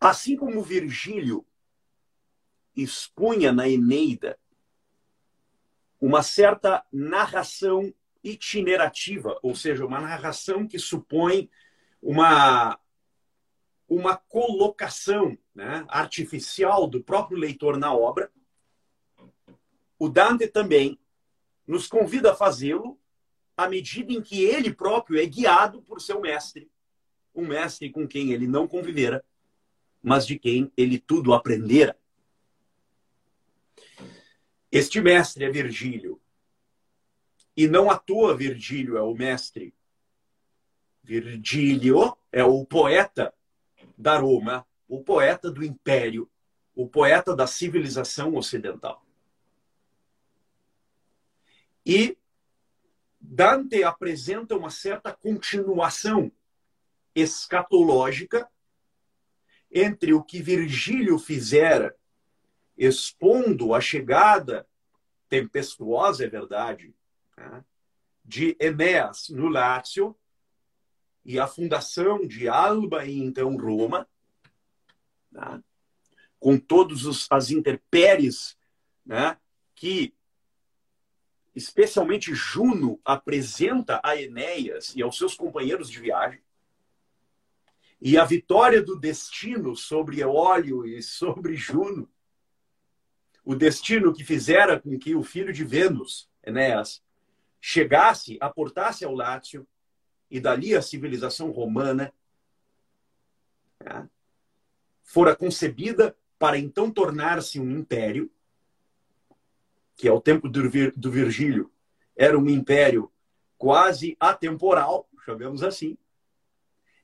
[0.00, 1.46] Assim como Virgílio
[2.76, 4.38] expunha na Eneida
[6.00, 11.48] uma certa narração itinerativa, ou seja, uma narração que supõe
[12.00, 12.78] uma,
[13.88, 18.32] uma colocação né, artificial do próprio leitor na obra,
[19.98, 20.98] o Dante também
[21.72, 23.00] nos convida a fazê-lo
[23.56, 26.70] à medida em que ele próprio é guiado por seu mestre,
[27.34, 29.24] um mestre com quem ele não convivera,
[30.02, 31.98] mas de quem ele tudo aprendera.
[34.70, 36.20] Este mestre é Virgílio.
[37.56, 39.74] E não à toa Virgílio é o mestre.
[41.02, 43.32] Virgílio é o poeta
[43.96, 46.30] da Roma, o poeta do império,
[46.74, 49.01] o poeta da civilização ocidental.
[51.84, 52.16] E
[53.20, 56.30] Dante apresenta uma certa continuação
[57.14, 58.50] escatológica
[59.70, 61.96] entre o que Virgílio fizera,
[62.76, 64.66] expondo a chegada
[65.28, 66.94] tempestuosa, é verdade,
[67.36, 67.64] né,
[68.24, 70.16] de Enéas no Lácio
[71.24, 74.06] e a fundação de Alba e então Roma,
[75.30, 75.62] né,
[76.38, 78.56] com todas as intempéries
[79.06, 79.38] né,
[79.74, 80.14] que
[81.54, 86.40] especialmente Juno, apresenta a Enéas e aos seus companheiros de viagem.
[88.00, 92.08] E a vitória do destino sobre Eólio e sobre Juno,
[93.44, 97.02] o destino que fizera com que o filho de Vênus, Enéas,
[97.60, 99.66] chegasse, aportasse ao Lácio
[100.30, 102.12] e dali a civilização romana,
[103.78, 104.08] né,
[105.02, 108.30] fora concebida para então tornar-se um império
[109.96, 110.62] que é o tempo do,
[110.96, 111.70] do Virgílio,
[112.16, 113.10] era um império
[113.56, 115.96] quase atemporal, chamemos assim.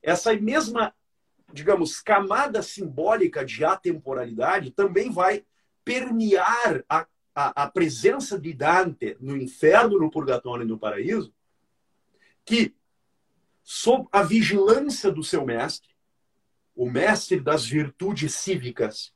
[0.01, 0.93] Essa mesma,
[1.53, 5.45] digamos, camada simbólica de atemporalidade também vai
[5.83, 11.33] permear a, a, a presença de Dante no inferno, no purgatório e no paraíso,
[12.45, 12.75] que,
[13.63, 15.89] sob a vigilância do seu mestre,
[16.75, 19.13] o mestre das virtudes cívicas,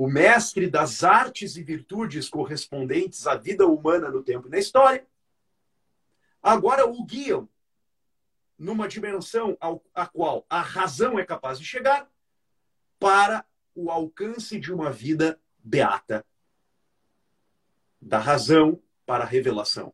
[0.00, 5.06] o mestre das artes e virtudes correspondentes à vida humana no tempo e na história,
[6.42, 7.46] agora o guiam
[8.58, 12.10] numa dimensão ao, a qual a razão é capaz de chegar
[12.98, 16.24] para o alcance de uma vida beata.
[18.00, 19.92] Da razão para a revelação.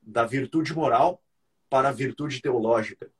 [0.00, 1.22] Da virtude moral
[1.68, 3.12] para a virtude teológica.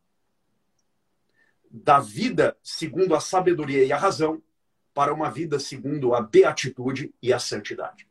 [1.71, 4.43] Da vida segundo a sabedoria e a razão
[4.92, 8.09] para uma vida segundo a beatitude e a santidade.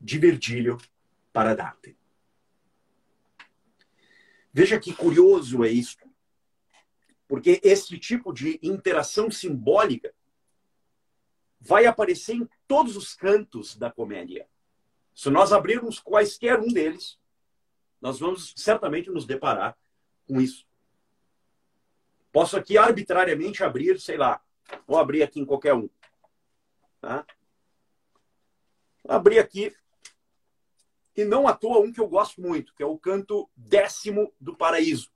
[0.00, 0.78] De Virgílio
[1.32, 1.96] para Dante.
[4.52, 5.96] Veja que curioso é isso,
[7.26, 10.14] porque esse tipo de interação simbólica
[11.58, 14.46] vai aparecer em todos os cantos da comédia.
[15.14, 17.18] Se nós abrirmos quaisquer um deles,
[18.00, 19.78] nós vamos certamente nos deparar
[20.26, 20.66] com isso.
[22.32, 24.42] Posso aqui arbitrariamente abrir, sei lá,
[24.86, 25.88] vou abrir aqui em qualquer um.
[26.98, 27.26] Tá?
[29.06, 29.76] Abrir aqui,
[31.14, 34.56] e não à toa um que eu gosto muito, que é o canto décimo do
[34.56, 35.12] paraíso.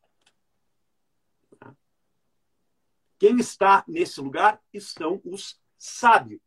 [3.19, 6.43] Quem está nesse lugar estão os sábios.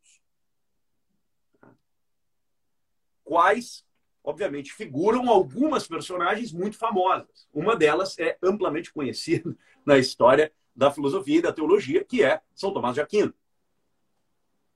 [3.23, 3.83] Quais,
[4.23, 7.47] obviamente, figuram algumas personagens muito famosas.
[7.51, 12.73] Uma delas é amplamente conhecida na história da filosofia e da teologia, que é São
[12.73, 13.33] Tomás de Aquino.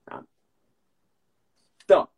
[0.04, 0.22] Tá?
[1.82, 2.10] Então,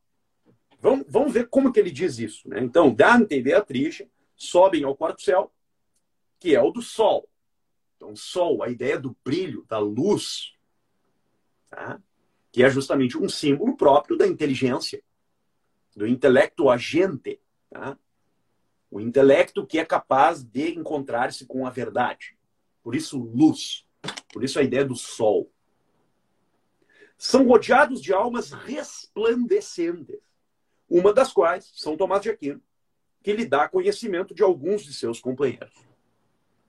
[0.82, 2.50] vamos, vamos ver como que ele diz isso.
[2.50, 2.62] Né?
[2.62, 4.02] Então, Dante e Beatriz
[4.36, 5.54] sobem ao quarto céu,
[6.40, 7.30] que é o do Sol.
[7.96, 10.56] Então, Sol, a ideia do brilho, da luz,
[11.70, 12.02] tá?
[12.52, 15.04] que é justamente um símbolo próprio da inteligência,
[15.96, 17.40] do intelecto agente.
[17.70, 17.96] Tá?
[18.90, 22.35] O intelecto que é capaz de encontrar-se com a verdade.
[22.86, 23.84] Por isso, luz.
[24.32, 25.52] Por isso, a ideia do sol.
[27.18, 30.20] São rodeados de almas resplandecentes,
[30.88, 32.62] uma das quais, São Tomás de Aquino,
[33.24, 35.74] que lhe dá conhecimento de alguns de seus companheiros.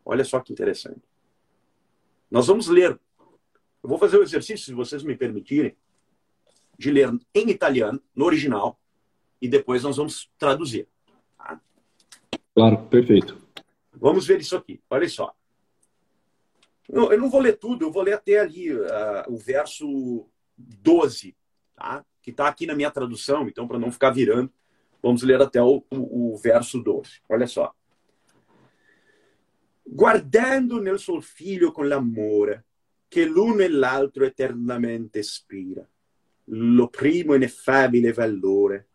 [0.06, 1.02] Olha só que interessante.
[2.30, 2.98] Nós vamos ler.
[3.82, 5.76] Eu vou fazer o exercício, se vocês me permitirem,
[6.78, 8.80] de ler em italiano, no original,
[9.38, 10.88] e depois nós vamos traduzir.
[11.36, 11.60] Tá?
[12.54, 13.36] Claro, perfeito.
[13.92, 14.80] Vamos ver isso aqui.
[14.88, 15.36] Olha só.
[16.88, 21.36] Não, eu não vou ler tudo, eu vou ler até ali uh, o verso 12,
[21.74, 22.04] tá?
[22.22, 24.52] que está aqui na minha tradução, então, para não ficar virando,
[25.02, 27.22] vamos ler até o, o, o verso 12.
[27.28, 27.72] Olha só.
[29.86, 32.64] Guardando nel suo figlio con l'amore,
[33.08, 35.88] che l'uno e l'altro eternamente ispira,
[36.50, 38.88] lo primo ineffabile valore,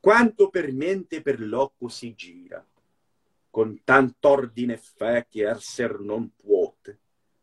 [0.00, 2.64] quanto per mente e per loco si gira,
[3.50, 6.67] con tant'ordine fe che esser non puote,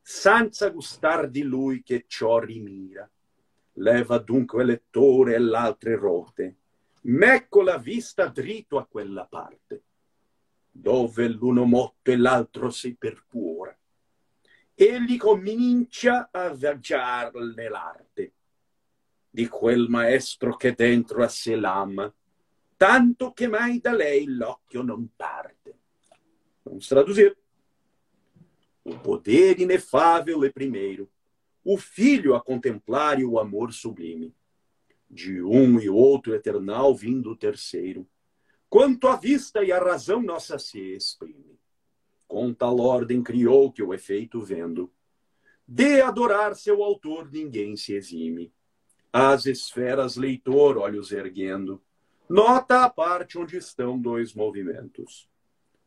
[0.08, 3.10] senza gustar di lui che ciò rimira.
[3.78, 6.58] Leva dunque lettore e l'altre rote,
[7.02, 9.82] mecco la vista dritto a quella parte,
[10.70, 13.76] dove l'uno motto e l'altro si percuora.
[14.76, 18.34] Egli comincia a viaggiar nell'arte
[19.28, 22.13] di quel maestro che dentro a sé l'ama,
[22.78, 25.80] tanto che mai da lei l'occhio non parte.
[26.62, 27.36] Vamos traduzir.
[28.86, 31.10] O poder inefável é primeiro,
[31.63, 34.32] o filho a contemplar e o amor sublime.
[35.10, 38.08] De um e outro eternal vindo o terceiro,
[38.69, 41.60] quanto a vista e a razão nossa se exprime.
[42.28, 44.93] Com tal ordem criou que o efeito vendo,
[45.67, 48.54] de adorar seu autor ninguém se exime.
[49.12, 51.82] As esferas leitor, olhos erguendo,
[52.30, 55.28] nota a parte onde estão dois movimentos.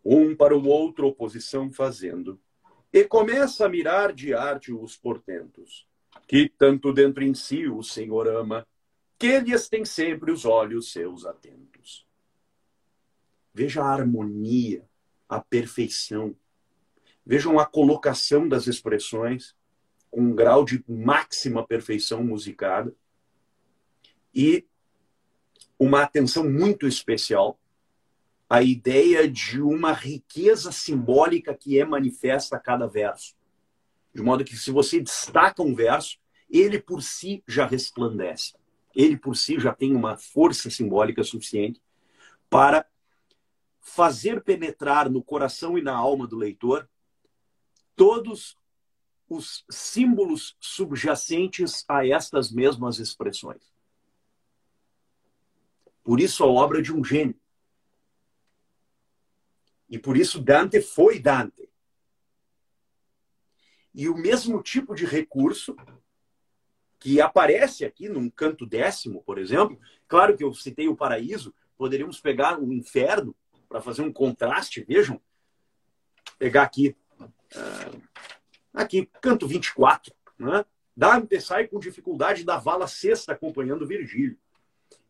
[0.05, 2.41] Um para o outro oposição fazendo,
[2.93, 5.87] e começa a mirar de arte os portentos,
[6.27, 8.67] que tanto dentro em si o Senhor ama,
[9.19, 12.07] que eles têm sempre os olhos seus atentos.
[13.53, 14.89] Veja a harmonia,
[15.29, 16.35] a perfeição.
[17.27, 19.55] Vejam a colocação das expressões
[20.11, 22.95] com um grau de máxima perfeição musicada
[24.35, 24.67] e
[25.79, 27.59] uma atenção muito especial
[28.49, 33.37] a ideia de uma riqueza simbólica que é manifesta a cada verso.
[34.15, 38.55] De modo que, se você destaca um verso, ele por si já resplandece.
[38.95, 41.81] Ele por si já tem uma força simbólica suficiente
[42.49, 42.87] para
[43.81, 46.89] fazer penetrar no coração e na alma do leitor
[47.95, 48.57] todos
[49.29, 53.63] os símbolos subjacentes a estas mesmas expressões.
[56.03, 57.39] Por isso, a obra de um gênio.
[59.89, 61.69] E por isso Dante foi Dante.
[63.95, 65.75] E o mesmo tipo de recurso
[66.99, 72.21] que aparece aqui num canto décimo, por exemplo, claro que eu citei o paraíso, poderíamos
[72.21, 73.35] pegar o inferno
[73.69, 75.21] para fazer um contraste, vejam,
[76.39, 78.03] pegar aqui, uh,
[78.75, 80.65] aqui, canto 24, né?
[80.97, 84.37] Dante sai com dificuldade da vala sexta acompanhando Virgílio.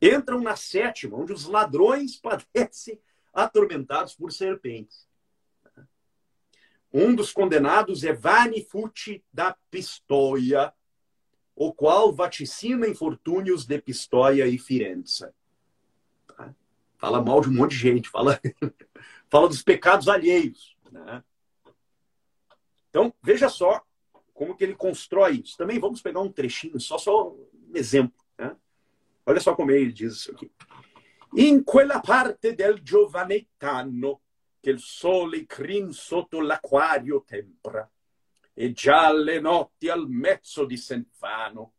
[0.02, 3.00] Entram na sétima, onde os ladrões padecem
[3.32, 5.06] atormentados por serpentes.
[6.92, 10.72] Um dos condenados é Vanifuti da Pistoia,
[11.54, 15.28] o qual vaticina infortúnios de Pistoia e Firenze.
[16.96, 18.40] fala mal de um monte de gente, fala,
[19.28, 20.76] fala dos pecados alheios.
[20.90, 21.22] Né?
[22.88, 23.84] Então, veja só
[24.32, 25.56] como que ele constrói isso.
[25.56, 28.24] Também vamos pegar um trechinho, só, só um exemplo.
[28.38, 28.56] Né?
[29.26, 30.50] Olha só como ele diz isso aqui.
[31.34, 34.22] In quella parte del giovanettano
[34.60, 37.88] che il sole crin sotto l'acquario tempra
[38.54, 41.74] e già le notti al mezzo di Senfano,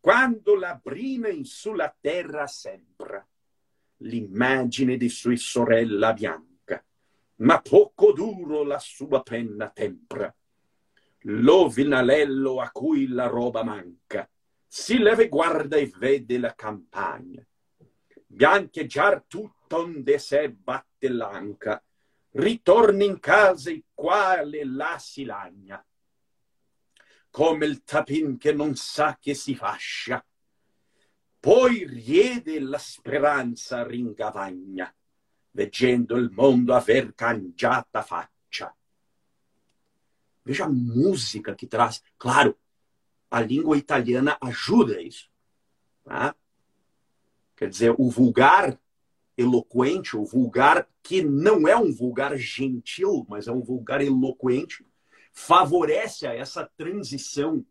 [0.00, 3.26] quando la brina in sulla terra sembra
[3.98, 6.82] l'immagine di sua sorella bianca,
[7.36, 10.34] ma poco duro la sua penna tempra
[11.26, 14.28] lo vinalello a cui la roba manca,
[14.66, 17.44] si leva e guarda e vede la campagna.
[18.34, 21.80] Biancheggiar tutto onde se batte l'anca,
[22.32, 25.84] ritorna in casa il quale la si lagna.
[27.30, 30.24] Come il tapin che non sa che si fascia,
[31.38, 34.92] poi riede la speranza ringavagna,
[35.52, 38.74] veggendo il mondo aver cangiata faccia.
[40.42, 42.02] Veja a música que traz.
[42.16, 42.58] Claro,
[43.30, 45.30] a língua italiana ajuda isso.
[46.02, 46.36] Tá?
[47.56, 48.78] Quer dizer, o vulgar
[49.36, 54.86] eloquente, o vulgar que não é um vulgar gentil, mas é um vulgar eloquente,
[55.32, 57.64] favorece a essa transição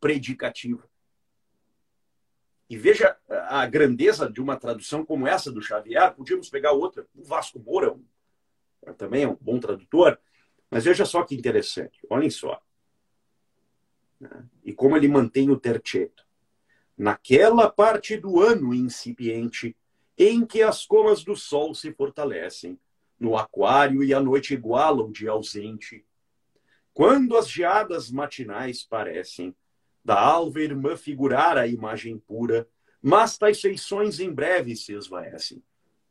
[0.00, 0.88] predicativa.
[2.68, 6.12] E veja a grandeza de uma tradução como essa do Xavier.
[6.14, 7.06] Podíamos pegar outra.
[7.14, 7.96] O Vasco Moura
[8.98, 10.18] também é um bom tradutor.
[10.68, 12.60] Mas veja só que interessante, olhem só.
[14.64, 16.25] E como ele mantém o terceto.
[16.96, 19.76] Naquela parte do ano incipiente
[20.16, 22.78] em que as comas do sol se fortalecem,
[23.18, 26.04] no aquário e a noite igualam de ausente,
[26.92, 29.54] quando as geadas matinais parecem
[30.04, 32.68] da alva irmã figurar a imagem pura,
[33.02, 35.62] mas tais feições em breve se esvaecem.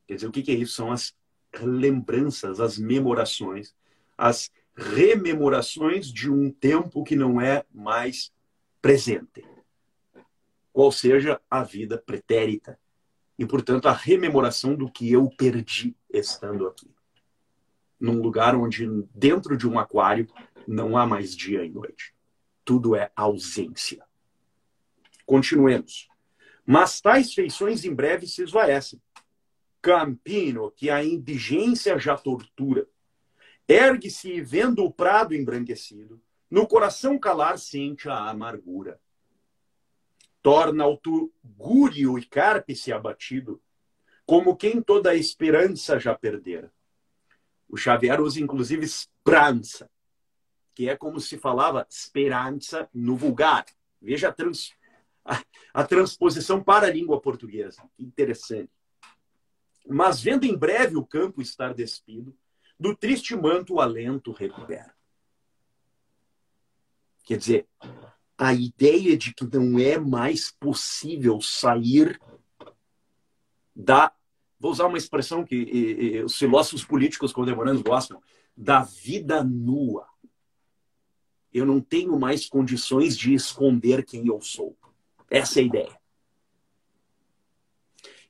[0.07, 0.75] Quer dizer, o que é isso?
[0.75, 1.15] São as
[1.61, 3.73] lembranças, as memorações
[4.17, 8.31] as rememorações de um tempo que não é mais
[8.81, 9.43] presente,
[10.75, 12.77] qual seja a vida pretérita.
[13.39, 16.93] E, portanto, a rememoração do que eu perdi estando aqui.
[17.97, 20.27] Num lugar onde, dentro de um aquário,
[20.67, 22.13] não há mais dia e noite.
[22.65, 24.03] Tudo é ausência.
[25.25, 26.09] Continuemos.
[26.65, 29.01] Mas tais feições em breve se esvaecem.
[29.81, 32.85] Campino, que a indigência já tortura,
[33.65, 36.21] Ergue-se vendo o prado embranquecido,
[36.51, 38.99] no coração calar sente a amargura.
[40.45, 43.59] Torna o tugúrio e carpe-se abatido,
[44.27, 46.71] como quem toda a esperança já perdera.
[47.67, 49.89] O Xavier usa inclusive esperança,
[50.75, 53.65] que é como se falava esperança no vulgar.
[53.99, 54.71] Veja a, trans,
[55.25, 55.41] a,
[55.73, 57.81] a transposição para a língua portuguesa.
[57.97, 58.69] Interessante.
[59.83, 62.37] Mas vendo em breve o campo estar despido,
[62.79, 64.93] do triste manto o alento recupera.
[67.23, 67.67] Quer dizer,
[68.37, 72.19] a ideia de que não é mais possível sair
[73.75, 74.11] da.
[74.59, 78.21] Vou usar uma expressão que e, e, os filósofos políticos contemporâneos gostam:
[78.55, 80.07] da vida nua.
[81.53, 84.77] Eu não tenho mais condições de esconder quem eu sou.
[85.29, 85.99] Essa é a ideia.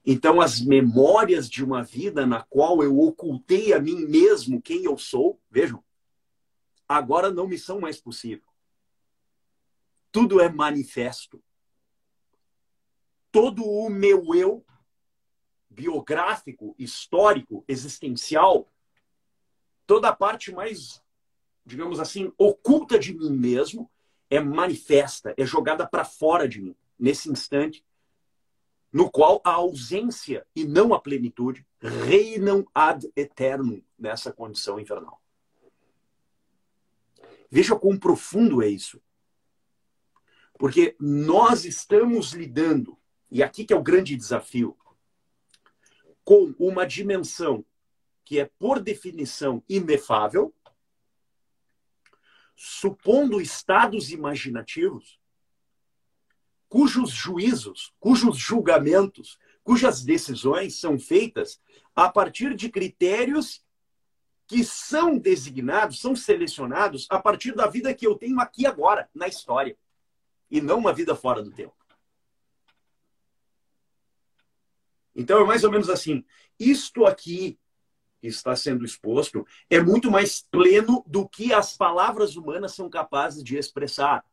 [0.05, 4.95] Então, as memórias de uma vida na qual eu ocultei a mim mesmo quem eu
[4.99, 5.83] sou, vejam,
[6.87, 8.54] agora não me são mais possíveis.
[10.15, 11.43] Tudo é manifesto.
[13.33, 14.65] Todo o meu eu
[15.69, 18.71] biográfico, histórico, existencial,
[19.85, 21.03] toda a parte mais,
[21.65, 23.91] digamos assim, oculta de mim mesmo
[24.29, 27.85] é manifesta, é jogada para fora de mim nesse instante
[28.93, 35.21] no qual a ausência e não a plenitude reinam ad eternum nessa condição infernal.
[37.51, 39.01] Veja quão profundo é isso.
[40.57, 42.97] Porque nós estamos lidando,
[43.29, 44.77] e aqui que é o grande desafio,
[46.23, 47.65] com uma dimensão
[48.23, 50.53] que é, por definição, inefável,
[52.55, 55.19] supondo estados imaginativos
[56.75, 61.61] cujos juízos, cujos julgamentos, cujas decisões são feitas
[61.95, 63.63] a partir de critérios
[64.45, 69.25] que são designados, são selecionados a partir da vida que eu tenho aqui agora, na
[69.25, 69.77] história,
[70.49, 71.75] e não uma vida fora do tempo.
[75.15, 76.25] Então é mais ou menos assim:
[76.59, 77.59] isto aqui
[78.19, 83.43] que está sendo exposto é muito mais pleno do que as palavras humanas são capazes
[83.43, 84.25] de expressar.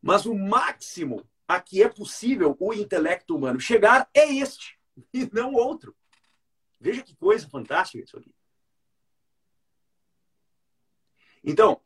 [0.00, 4.78] Mas o máximo a que é possível o intelecto humano chegar é este.
[5.12, 5.94] e não outro.
[6.80, 8.32] Veja que coisa fantástica isso aqui.
[11.42, 11.80] Então,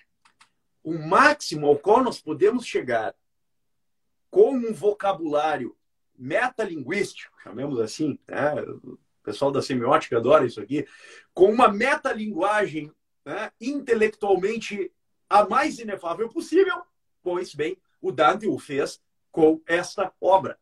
[0.84, 3.16] o máximo ao qual nós podemos chegar
[4.30, 5.74] com um vocabulário
[6.16, 8.54] metalinguístico, chamemos assim, né?
[8.62, 10.86] o pessoal da semiótica adora isso aqui,
[11.32, 12.92] com uma metalinguagem
[13.24, 14.92] né, intelectualmente
[15.28, 16.82] a mais inefável possível,
[17.22, 19.00] pois bem, o Dante o fez
[19.32, 20.58] com esta obra.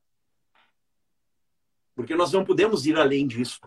[1.95, 3.61] Porque nós não podemos ir além disso.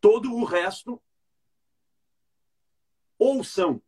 [0.00, 1.02] Todo o resto
[3.18, 3.82] ou são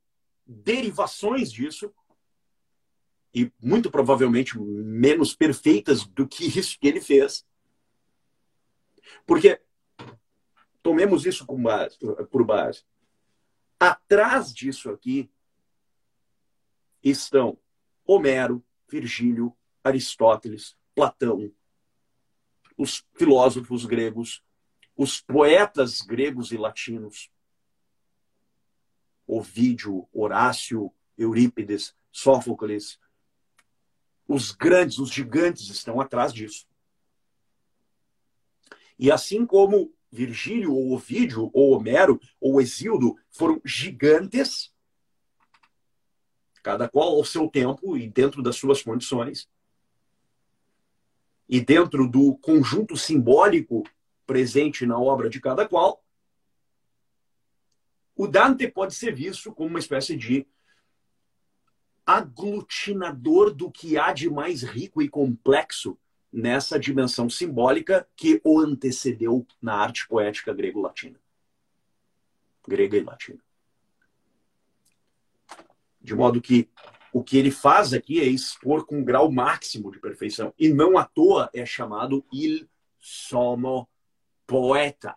[0.47, 1.95] derivações disso,
[3.33, 7.47] e muito provavelmente menos perfeitas do que isso que ele fez.
[9.25, 9.61] Porque
[10.83, 11.97] tomemos isso base,
[12.31, 12.85] por base.
[13.79, 15.31] Atrás disso aqui
[17.03, 17.57] estão
[18.05, 21.53] Homero, Virgílio, Aristóteles, Platão,
[22.77, 24.43] os filósofos gregos,
[24.97, 27.31] os poetas gregos e latinos,
[29.37, 32.99] Ovídio, Horácio, Eurípides, Sófocles,
[34.27, 36.67] os grandes, os gigantes estão atrás disso.
[38.99, 44.73] E assim como Virgílio, ou Ovídio, ou Homero, ou Exildo foram gigantes,
[46.63, 49.49] cada qual ao seu tempo e dentro das suas condições,
[51.49, 53.85] e dentro do conjunto simbólico
[54.27, 56.05] presente na obra de cada qual,
[58.21, 60.47] o Dante pode ser visto como uma espécie de
[62.05, 65.97] aglutinador do que há de mais rico e complexo
[66.31, 71.19] nessa dimensão simbólica que o antecedeu na arte poética grego-latina.
[72.69, 73.43] Grega e latina.
[75.99, 76.69] De modo que
[77.15, 80.53] o que ele faz aqui é expor com um grau máximo de perfeição.
[80.59, 82.69] E não à toa é chamado il
[82.99, 83.89] somo
[84.47, 85.17] poeta.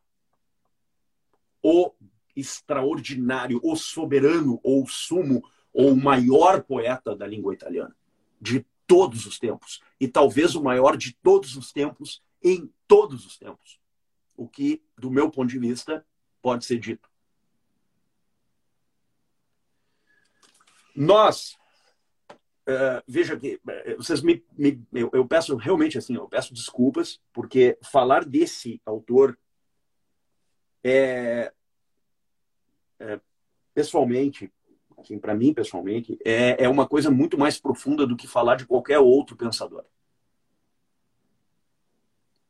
[1.61, 1.91] O
[2.35, 7.95] extraordinário, o soberano, ou sumo, ou maior poeta da língua italiana.
[8.39, 9.81] De todos os tempos.
[9.99, 13.79] E talvez o maior de todos os tempos, em todos os tempos.
[14.35, 16.05] O que, do meu ponto de vista,
[16.41, 17.09] pode ser dito.
[20.95, 21.57] Nós,
[22.67, 27.19] uh, veja que uh, vocês me, me eu, eu, peço realmente assim, eu peço desculpas
[27.31, 29.37] porque falar desse autor
[30.83, 31.51] é,
[33.03, 33.19] é
[33.73, 34.51] pessoalmente
[35.03, 38.65] assim, para mim pessoalmente, é, é uma coisa muito mais profunda do que falar de
[38.65, 39.83] qualquer outro pensador.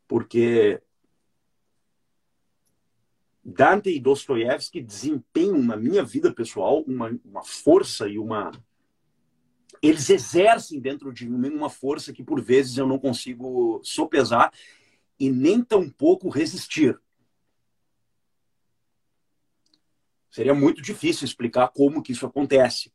[0.07, 0.81] Porque
[3.43, 8.51] Dante e Dostoiévski desempenham na minha vida pessoal uma, uma força e uma.
[9.81, 14.53] Eles exercem dentro de mim uma força que por vezes eu não consigo sopesar
[15.19, 16.97] e nem tampouco resistir.
[20.33, 22.91] Seria muito difícil explicar como que isso acontece.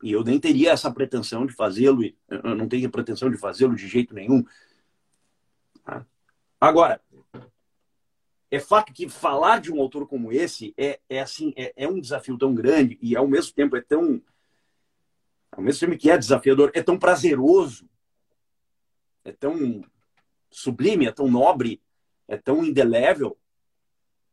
[0.00, 3.88] E eu nem teria essa pretensão de fazê-lo, eu não tenho pretensão de fazê-lo de
[3.88, 4.44] jeito nenhum.
[5.84, 6.06] Tá?
[6.60, 7.00] Agora,
[8.48, 12.00] é fato que falar de um autor como esse é, é assim, é, é, um
[12.00, 14.22] desafio tão grande e ao mesmo tempo é tão,
[15.50, 17.90] ao mesmo tempo que é desafiador, é tão prazeroso,
[19.24, 19.84] é tão
[20.48, 21.82] sublime, é tão nobre,
[22.28, 23.36] é tão indelével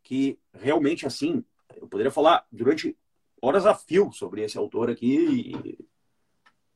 [0.03, 1.43] que realmente assim
[1.77, 2.97] eu poderia falar durante
[3.41, 5.51] horas a fio sobre esse autor aqui,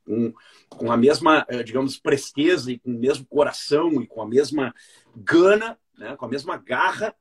[0.05, 0.33] com,
[0.69, 4.73] com a mesma, eh, digamos, presteza e com o mesmo coração e com a mesma
[5.15, 7.15] gana, né, com a mesma garra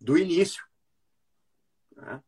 [0.00, 0.64] do início.
[1.94, 2.22] Né?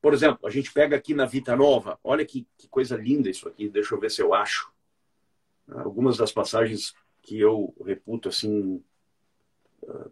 [0.00, 3.48] Por exemplo, a gente pega aqui na Vita Nova, olha que, que coisa linda isso
[3.48, 4.70] aqui, deixa eu ver se eu acho.
[5.68, 8.84] Algumas das passagens que eu reputo assim
[9.88, 10.08] ah,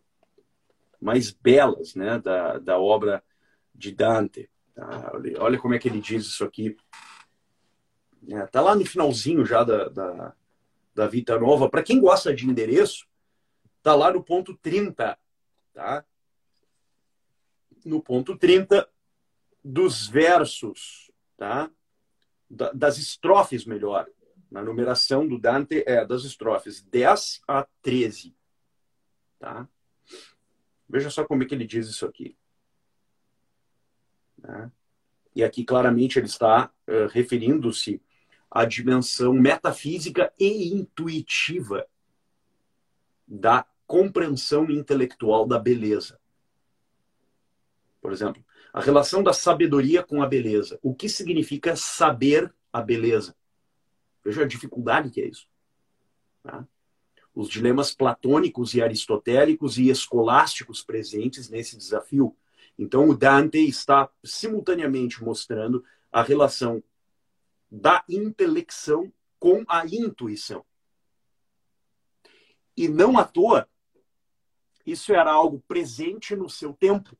[1.04, 3.22] mais belas né, da, da obra
[3.74, 4.50] de Dante.
[4.74, 5.12] Tá?
[5.38, 6.74] Olha como é que ele diz isso aqui.
[8.26, 10.34] Está é, lá no finalzinho já da, da,
[10.94, 11.68] da Vita Nova.
[11.68, 13.06] Para quem gosta de endereço,
[13.76, 15.18] está lá no ponto 30.
[15.74, 16.06] Tá?
[17.84, 18.88] No ponto 30
[19.62, 21.70] dos versos, tá?
[22.48, 24.08] Da, das estrofes, melhor.
[24.50, 28.34] Na numeração do Dante é das estrofes 10 a 13.
[29.38, 29.68] Tá?
[30.88, 32.36] Veja só como é que ele diz isso aqui.
[34.38, 34.70] Né?
[35.34, 38.00] E aqui claramente ele está uh, referindo-se
[38.50, 41.86] à dimensão metafísica e intuitiva
[43.26, 46.20] da compreensão intelectual da beleza.
[48.00, 50.78] Por exemplo, a relação da sabedoria com a beleza.
[50.82, 53.34] O que significa saber a beleza?
[54.24, 55.48] Veja a dificuldade que é isso.
[56.42, 56.66] Tá?
[57.34, 62.36] Os dilemas platônicos e aristotélicos e escolásticos presentes nesse desafio.
[62.78, 66.82] Então, o Dante está simultaneamente mostrando a relação
[67.70, 70.64] da intelecção com a intuição.
[72.76, 73.68] E não à toa,
[74.86, 77.16] isso era algo presente no seu tempo.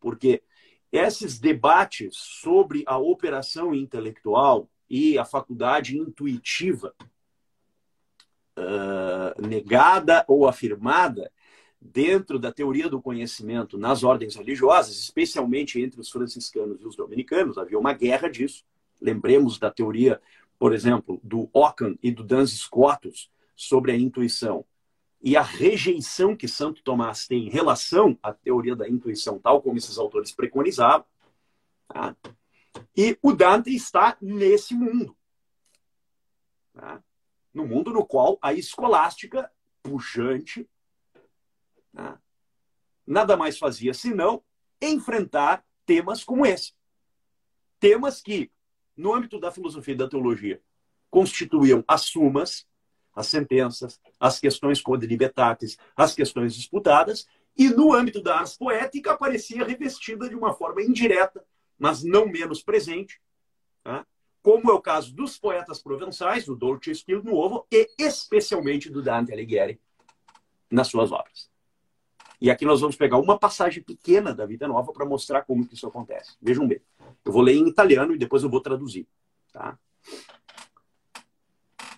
[0.00, 0.42] Porque
[0.90, 6.94] esses debates sobre a operação intelectual e a faculdade intuitiva
[8.58, 11.30] uh, negada ou afirmada
[11.80, 17.58] dentro da teoria do conhecimento nas ordens religiosas, especialmente entre os franciscanos e os dominicanos,
[17.58, 18.64] havia uma guerra disso.
[19.00, 20.20] Lembremos da teoria,
[20.58, 24.64] por exemplo, do Ockham e do Duns Scotus sobre a intuição
[25.22, 29.76] e a rejeição que Santo Tomás tem em relação à teoria da intuição, tal como
[29.76, 31.06] esses autores preconizavam.
[31.88, 32.16] Tá?
[32.96, 35.16] E o Dante está nesse mundo.
[36.74, 37.02] Tá?
[37.52, 39.50] No mundo no qual a escolástica
[39.82, 40.68] pujante
[41.94, 42.20] tá?
[43.06, 44.42] nada mais fazia senão
[44.80, 46.72] enfrentar temas como esse.
[47.78, 48.50] Temas que,
[48.96, 50.62] no âmbito da filosofia e da teologia,
[51.10, 52.66] constituíam as sumas
[53.14, 57.26] as sentenças, as questões quadribetatis, as questões disputadas,
[57.56, 61.44] e no âmbito da arte poética aparecia revestida de uma forma indireta,
[61.78, 63.20] mas não menos presente,
[63.82, 64.06] tá?
[64.42, 69.32] Como é o caso dos poetas provençais, do Dolce Spirito Nuovo, e especialmente do Dante
[69.32, 69.80] Alighieri,
[70.70, 71.50] nas suas obras.
[72.40, 75.74] E aqui nós vamos pegar uma passagem pequena da Vida Nova para mostrar como que
[75.74, 76.36] isso acontece.
[76.42, 76.80] Vejam bem.
[77.24, 79.06] Eu vou ler em italiano e depois eu vou traduzir.
[79.52, 79.78] Tá?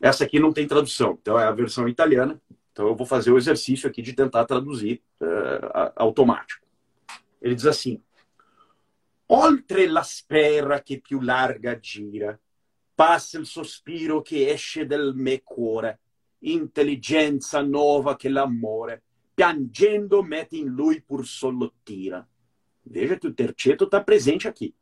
[0.02, 2.38] Essa aqui não tem tradução, então é a versão italiana.
[2.72, 6.66] Então eu vou fazer o exercício aqui de tentar traduzir uh, automático.
[7.40, 8.02] Ele diz assim:
[9.36, 12.38] Oltre la spera che più larga gira,
[12.94, 16.00] passa il sospiro che esce del me cuore,
[16.40, 19.02] intelligenza nuova che l'amore,
[19.34, 22.26] piangendo mette in lui pur sollottira.
[22.82, 24.72] Veja que o terceto está presente aqui.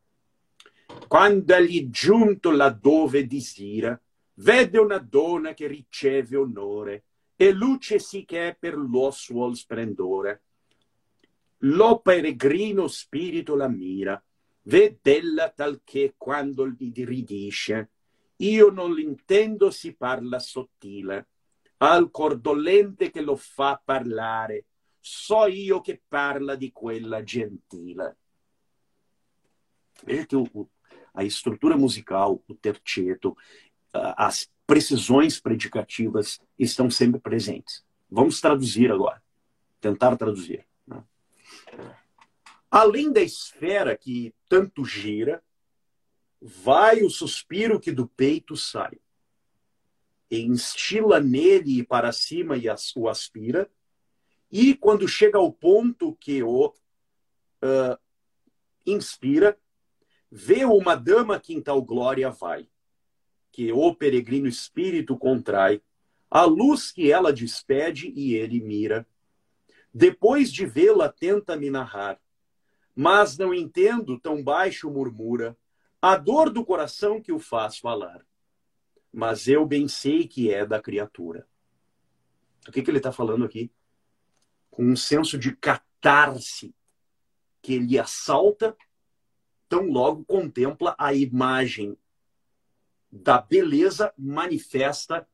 [1.09, 3.99] Quando lì giunto laddove disira,
[4.35, 7.05] Vede una donna che riceve onore
[7.37, 10.43] e luce sì che è per lo suo splendore.
[11.59, 14.23] Lo peregrino spirito la mira,
[14.63, 17.91] vedella tal che quando gli ridisce,
[18.37, 21.29] io non l'intendo si parla sottile,
[21.79, 24.67] al cor dolente che lo fa parlare,
[25.01, 28.17] so io che parla di quella gentile.
[30.05, 30.67] Veja que
[31.15, 33.37] a estrutura musical, o terceto,
[33.93, 37.85] as precisões predicativas estão sempre presentes.
[38.11, 39.23] Vamos traduzir agora,
[39.81, 40.65] tentar traduzir.
[42.73, 45.45] Além da esfera que tanto gira,
[46.41, 48.99] vai o suspiro que do peito sai,
[50.31, 52.65] e instila nele e para cima e
[52.97, 53.71] o aspira,
[54.51, 57.99] e quando chega ao ponto que o uh,
[58.87, 59.61] inspira,
[60.31, 62.67] vê uma dama que em tal glória vai
[63.53, 65.83] que o peregrino espírito contrai,
[66.31, 69.07] a luz que ela despede e ele mira.
[69.93, 72.19] Depois de vê-la, tenta me narrar,
[72.95, 75.57] mas não entendo, tão baixo murmura,
[76.01, 78.25] a dor do coração que o faz falar.
[79.13, 81.47] Mas eu bem sei que é da criatura.
[82.67, 83.71] O que, que ele está falando aqui?
[84.71, 86.75] Com um senso de catarse
[87.61, 88.77] que ele assalta,
[89.69, 91.97] tão logo contempla a imagem
[93.11, 95.29] da beleza manifesta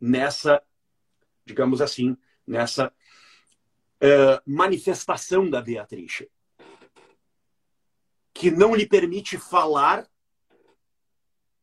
[0.00, 0.62] nessa,
[1.44, 2.16] digamos assim,
[2.46, 2.92] nessa
[4.00, 6.26] uh, manifestação da Beatriz,
[8.32, 10.08] que não lhe permite falar,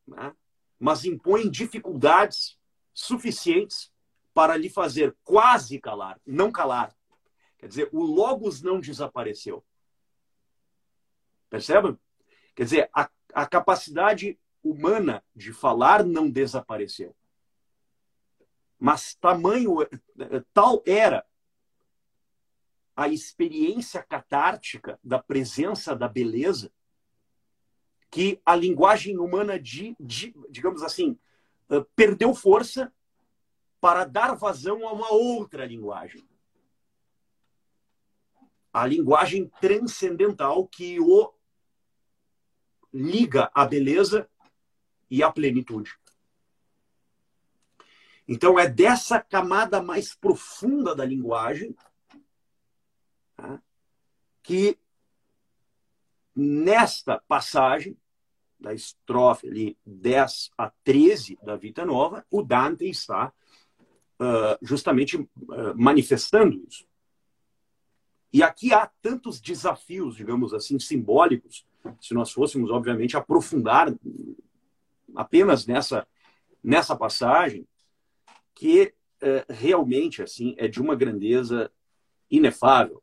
[0.07, 0.35] né,
[0.79, 2.57] mas impõe dificuldades
[2.93, 3.91] suficientes
[4.33, 6.95] para lhe fazer quase calar, não calar.
[7.57, 9.65] Quer dizer, o Logos não desapareceu.
[11.49, 11.97] Percebem?
[12.55, 17.15] Quer dizer, a, a capacidade humana de falar não desapareceu.
[18.79, 19.77] Mas tamanho
[20.53, 21.25] tal era
[22.97, 26.73] a experiência catártica da presença da beleza
[28.09, 31.19] que a linguagem humana, de, de, digamos assim,
[31.95, 32.91] perdeu força
[33.79, 36.27] para dar vazão a uma outra linguagem.
[38.73, 41.31] A linguagem transcendental que o
[42.91, 44.27] liga à beleza
[45.07, 45.95] e a plenitude.
[48.27, 51.75] Então, é dessa camada mais profunda da linguagem
[53.37, 53.61] tá,
[54.43, 54.77] que,
[56.35, 57.97] nesta passagem,
[58.59, 63.31] da estrofe ali 10 a 13 da Vita Nova, o Dante está
[64.19, 65.27] uh, justamente uh,
[65.75, 66.85] manifestando isso.
[68.33, 71.65] E aqui há tantos desafios, digamos assim, simbólicos,
[72.01, 73.93] se nós fôssemos, obviamente, aprofundar
[75.15, 76.05] apenas nessa,
[76.63, 77.65] nessa passagem,
[78.53, 81.71] que uh, realmente assim é de uma grandeza
[82.29, 83.01] inefável.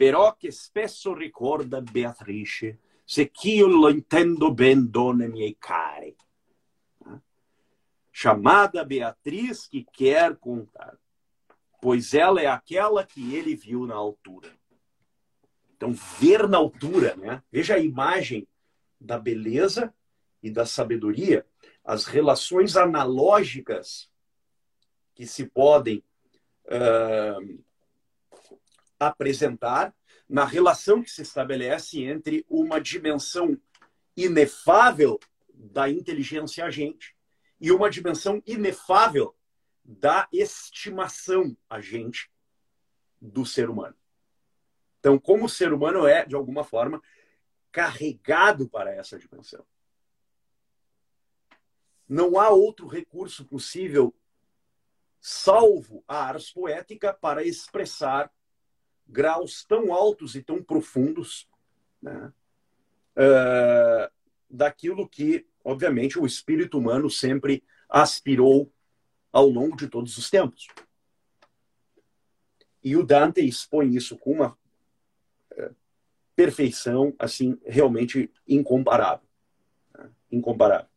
[0.00, 6.16] Però che spesso ricorda Beatrice, se che io lo intendo ben, donne miei cari
[8.10, 10.98] chamada Beatriz que quer contar,
[11.80, 14.50] pois ela é aquela que ele viu na altura.
[15.74, 17.42] Então, ver na altura, né?
[17.50, 18.46] Veja a imagem
[19.00, 19.94] da beleza
[20.42, 21.46] e da sabedoria,
[21.84, 24.10] as relações analógicas
[25.14, 26.04] que se podem
[26.66, 27.64] uh,
[29.00, 29.94] apresentar
[30.28, 33.60] na relação que se estabelece entre uma dimensão
[34.16, 35.18] inefável
[35.52, 37.16] da inteligência agente
[37.60, 39.34] e uma dimensão inefável
[39.82, 42.30] da estimação a gente
[43.20, 43.96] do ser humano.
[45.00, 47.02] Então, como o ser humano é, de alguma forma,
[47.72, 49.64] carregado para essa dimensão.
[52.08, 54.14] Não há outro recurso possível,
[55.20, 58.30] salvo a ars poética, para expressar
[59.10, 61.48] graus tão altos e tão profundos
[62.00, 62.32] né,
[63.16, 64.10] uh,
[64.48, 68.72] daquilo que obviamente, o espírito humano sempre aspirou
[69.32, 70.66] ao longo de todos os tempos.
[72.82, 74.58] E o Dante expõe isso com uma
[75.52, 75.70] é,
[76.34, 79.26] perfeição, assim, realmente incomparável.
[79.96, 80.10] Né?
[80.32, 80.88] Incomparável.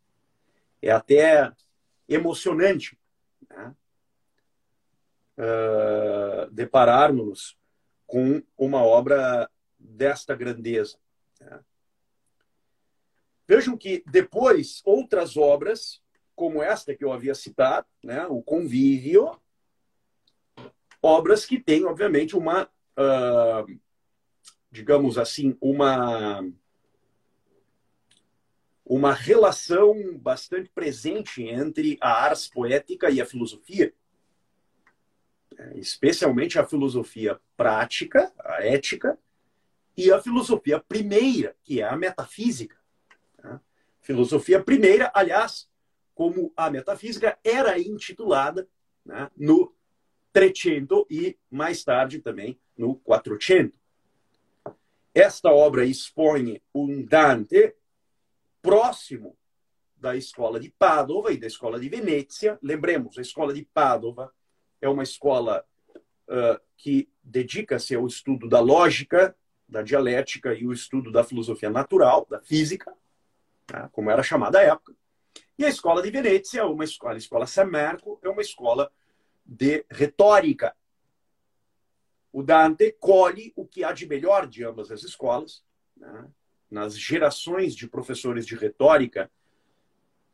[0.82, 1.52] É até
[2.08, 2.98] emocionante
[3.50, 3.76] né?
[5.38, 7.58] uh, depararmos
[8.14, 9.50] com uma obra
[9.80, 11.00] desta grandeza.
[11.42, 11.60] Né?
[13.48, 16.00] Vejam que depois outras obras,
[16.36, 19.36] como esta que eu havia citado, né, o Convívio,
[21.02, 23.80] obras que têm, obviamente, uma, uh,
[24.70, 26.40] digamos assim, uma
[28.86, 33.92] uma relação bastante presente entre a ars poética e a filosofia,
[35.76, 39.18] especialmente a filosofia prática, a ética,
[39.96, 42.76] e a filosofia primeira, que é a metafísica.
[44.02, 45.70] Filosofia primeira, aliás,
[46.14, 48.68] como a metafísica era intitulada
[49.06, 49.74] né, no
[50.32, 53.80] Trecento e mais tarde também no Quattrocento.
[55.14, 57.76] Esta obra expõe um Dante
[58.62, 59.38] próximo
[59.96, 62.58] da escola de Padova e da escola de Venezia.
[62.62, 64.34] Lembremos, a escola de Padova
[64.84, 65.66] é uma escola
[66.28, 69.36] uh, que dedica-se ao estudo da lógica,
[69.68, 72.94] da dialética e o estudo da filosofia natural, da física
[73.72, 74.96] né, como era chamada à época.
[75.58, 78.92] E a escola de Venezia, é uma escola, a escola San Marco, é uma escola
[79.46, 80.76] de retórica.
[82.32, 85.64] O Dante colhe o que há de melhor de ambas as escolas,
[85.96, 86.28] né,
[86.70, 89.30] nas gerações de professores de retórica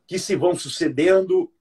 [0.06, 1.52] que se vão sucedendo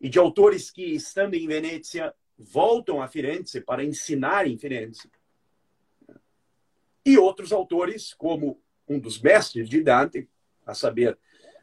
[0.00, 5.10] e de autores que, estando em Venezia, voltam a Firenze para ensinar em Firenze.
[7.04, 10.28] E outros autores, como um dos mestres de Dante,
[10.66, 11.18] a saber,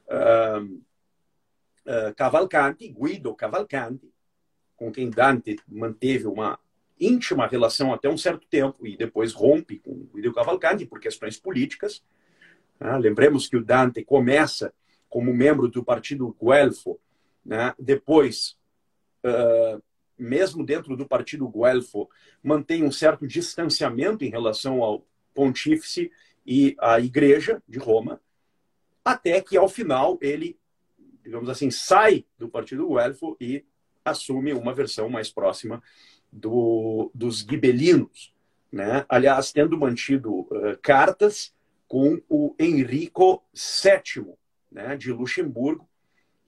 [0.08, 4.12] uh, uh, Cavalcanti, Guido Cavalcanti,
[4.76, 6.60] com quem Dante manteve uma
[7.00, 12.04] íntima relação até um certo tempo e depois rompe com Guido Cavalcanti por questões políticas.
[12.80, 12.98] Né?
[12.98, 14.74] Lembremos que o Dante começa
[15.10, 17.00] como membro do partido Guelfo,
[17.46, 17.74] né?
[17.80, 18.58] depois,
[19.24, 19.82] uh,
[20.18, 22.10] mesmo dentro do partido Guelfo,
[22.42, 26.12] mantém um certo distanciamento em relação ao pontífice
[26.46, 28.20] e à igreja de Roma,
[29.04, 30.58] até que ao final ele,
[31.24, 33.66] digamos assim, sai do Partido Guelfo e
[34.04, 35.82] assume uma versão mais próxima
[36.32, 38.34] do, dos gibelinos,
[38.72, 39.06] né?
[39.08, 41.54] aliás, tendo mantido uh, cartas
[41.88, 44.34] com o Henrico VII
[44.72, 45.87] né, de Luxemburgo,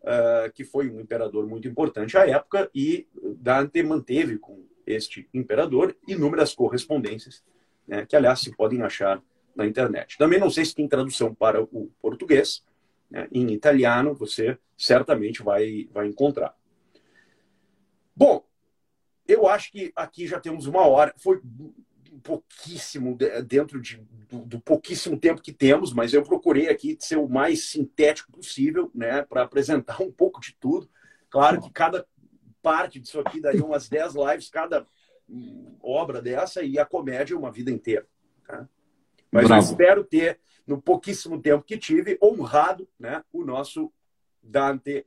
[0.04, 5.96] uh, que foi um imperador muito importante à época, e Dante manteve com este imperador
[6.08, 7.44] inúmeras correspondências,
[7.88, 9.22] né, que, aliás, se podem achar
[9.56, 10.18] na internet.
[10.18, 12.64] Também não sei se tem tradução para o português.
[13.10, 13.28] Né?
[13.32, 16.56] Em italiano, você certamente vai, vai encontrar.
[18.16, 18.46] Bom,
[19.28, 21.14] eu acho que aqui já temos uma hora.
[21.18, 21.42] Foi
[22.20, 23.98] pouquíssimo dentro de,
[24.30, 28.92] do, do, pouquíssimo tempo que temos, mas eu procurei aqui ser o mais sintético possível,
[28.94, 30.90] né, para apresentar um pouco de tudo.
[31.30, 32.06] Claro que cada
[32.62, 34.86] parte disso aqui daria umas 10 lives, cada
[35.82, 38.08] obra dessa, e a comédia uma vida inteira.
[38.46, 38.68] Tá?
[39.32, 39.62] Mas Bravo.
[39.62, 43.92] eu espero ter, no pouquíssimo tempo que tive, honrado né, o nosso
[44.42, 45.04] Dante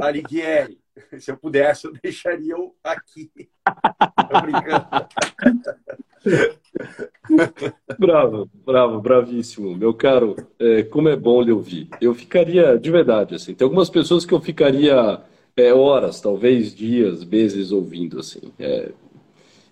[0.00, 0.78] Alighieri.
[1.20, 3.30] Se eu pudesse, eu deixaria o aqui.
[4.30, 4.86] Tô brincando.
[7.98, 9.76] bravo, bravo, bravíssimo.
[9.76, 11.88] Meu caro, é, como é bom lhe ouvir.
[12.00, 15.22] Eu ficaria, de verdade, assim, tem algumas pessoas que eu ficaria
[15.56, 18.92] é, horas, talvez dias, meses ouvindo, assim, é,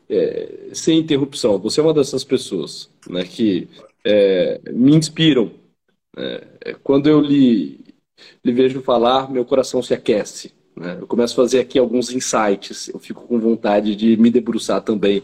[0.09, 1.59] é sem interrupção.
[1.59, 3.68] Você é uma dessas pessoas, né, que
[4.05, 5.51] é, me inspiram.
[6.16, 6.40] Né.
[6.64, 7.86] É, quando eu lhe,
[8.44, 10.52] lhe vejo falar, meu coração se aquece.
[10.76, 10.98] Né?
[11.00, 15.22] Eu começo a fazer aqui alguns insights, eu fico com vontade de me debruçar também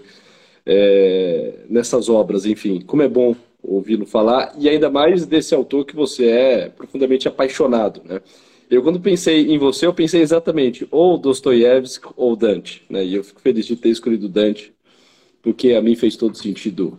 [0.65, 2.81] é, nessas obras, enfim.
[2.81, 8.03] Como é bom ouvi-lo falar, e ainda mais desse autor que você é profundamente apaixonado,
[8.05, 8.21] né?
[8.69, 13.05] Eu, quando pensei em você, eu pensei exatamente ou Dostoiévski ou Dante, né?
[13.05, 14.73] E eu fico feliz de ter escolhido Dante,
[15.43, 16.99] porque a mim fez todo sentido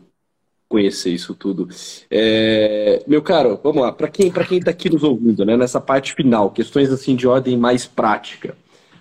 [0.74, 1.70] conhecer isso tudo.
[2.10, 3.04] É...
[3.06, 3.92] Meu caro, vamos lá.
[3.92, 5.56] Para quem para quem está aqui nos ouvindo, né?
[5.56, 8.58] Nessa parte final, questões assim de ordem mais prática.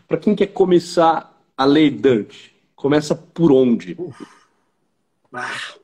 [0.06, 3.96] Para quem quer começar a ler Dante, começa por onde?
[5.32, 5.74] Ah,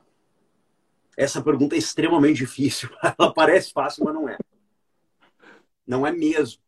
[1.17, 2.91] essa pergunta é extremamente difícil.
[3.19, 4.37] Ela parece fácil, mas não é.
[5.87, 6.61] Não é mesmo.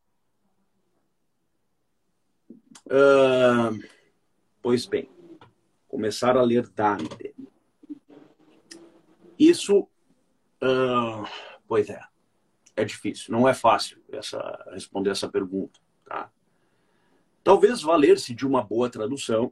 [2.86, 3.78] Uh,
[4.62, 5.10] pois bem,
[5.86, 7.34] começar a ler Dante.
[9.40, 9.88] Isso,
[10.62, 11.26] uh,
[11.66, 11.98] pois é,
[12.76, 13.32] é difícil.
[13.32, 14.38] Não é fácil essa,
[14.70, 15.80] responder essa pergunta.
[16.04, 16.30] Tá?
[17.42, 19.50] Talvez valer-se de uma boa tradução,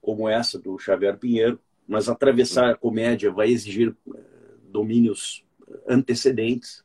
[0.00, 4.20] como essa do Xavier Pinheiro, mas atravessar a comédia vai exigir eh,
[4.64, 5.44] domínios
[5.88, 6.84] antecedentes,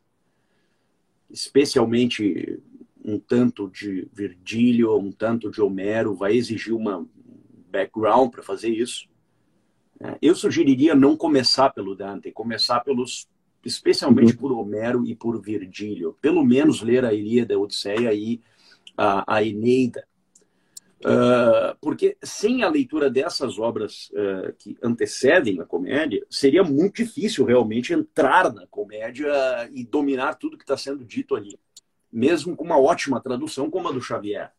[1.32, 2.62] especialmente
[3.04, 7.08] um tanto de Virgílio, um tanto de Homero, vai exigir uma
[7.72, 9.08] background para fazer isso.
[10.00, 13.28] É, eu sugeriria não começar pelo Dante, começar pelos,
[13.64, 14.38] especialmente uhum.
[14.38, 16.18] por Homero e por Virgílio.
[16.22, 18.42] Pelo menos ler a Ilíada, a Odisseia e
[18.98, 20.06] a, a Eneida.
[21.02, 27.46] Uh, porque sem a leitura dessas obras uh, que antecedem a comédia, seria muito difícil
[27.46, 29.30] realmente entrar na comédia
[29.72, 31.60] e dominar tudo que está sendo dito ali,
[32.12, 34.52] mesmo com uma ótima tradução como a do Xavier.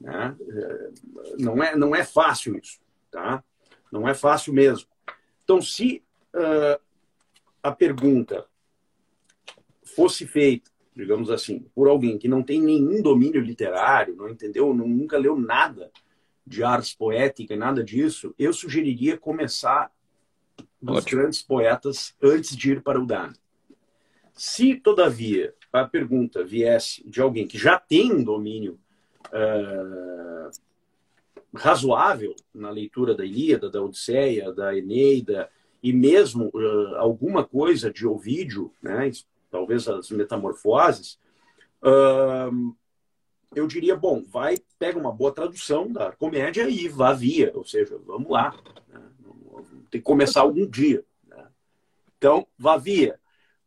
[0.00, 0.34] Né?
[0.40, 3.44] Uh, não, é, não é fácil isso, tá?
[3.90, 4.88] Não é fácil mesmo.
[5.44, 6.02] Então, se
[7.62, 8.46] a pergunta
[9.82, 15.16] fosse feita digamos assim, por alguém que não tem nenhum domínio literário, não entendeu, nunca
[15.16, 15.92] leu nada
[16.44, 19.92] de artes poética e nada disso, eu sugeriria começar
[20.82, 23.38] dos grandes poetas antes de ir para o Dante.
[24.34, 28.76] Se, todavia, a pergunta viesse de alguém que já tem um domínio
[29.26, 30.50] uh,
[31.54, 35.50] razoável na leitura da Ilíada, da Odisseia, da Eneida,
[35.82, 39.10] e mesmo uh, alguma coisa de Ovídio, né,
[39.50, 41.18] talvez as metamorfoses,
[41.82, 42.76] uh,
[43.54, 47.98] eu diria, bom, vai, pega uma boa tradução da comédia e vá via, ou seja,
[48.04, 48.54] vamos lá,
[48.88, 49.00] né?
[49.90, 51.02] tem que começar algum dia.
[51.26, 51.46] Né?
[52.18, 53.18] Então, vá via,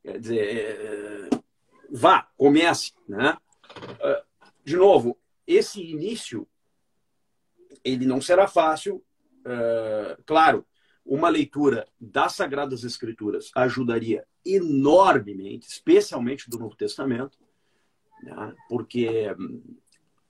[0.04, 1.30] quer dizer,
[1.90, 2.94] vá, comece.
[3.08, 3.36] Né?
[3.78, 5.18] Uh, de novo,
[5.48, 6.48] esse início,
[7.84, 9.04] ele não será fácil,
[9.46, 10.66] uh, claro,
[11.06, 17.38] uma leitura das Sagradas Escrituras ajudaria enormemente, especialmente do Novo Testamento,
[18.24, 18.54] né?
[18.70, 19.36] porque,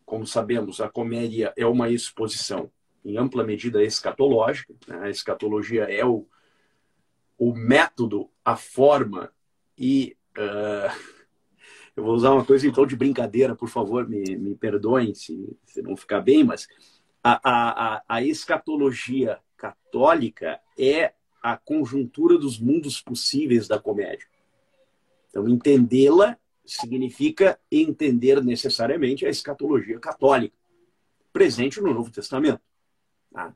[0.06, 2.72] como sabemos, a comédia é uma exposição
[3.04, 4.74] em ampla medida escatológica.
[4.88, 5.00] Né?
[5.02, 6.28] A escatologia é o,
[7.38, 9.32] o método, a forma
[9.78, 10.16] e.
[10.38, 11.22] Uh,
[11.96, 15.82] eu vou usar uma coisa tom de brincadeira, por favor, me, me perdoem se, se
[15.82, 16.66] não ficar bem, mas
[17.24, 24.28] a, a, a escatologia católica é a conjuntura dos mundos possíveis da comédia.
[25.30, 30.56] Então, entendê-la significa entender necessariamente a escatologia católica,
[31.34, 32.62] presente no Novo Testamento.
[33.32, 33.56] Tá?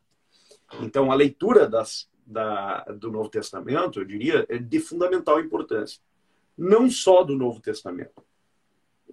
[0.81, 6.01] Então, a leitura das, da, do Novo Testamento, eu diria, é de fundamental importância.
[6.57, 8.23] Não só do Novo Testamento,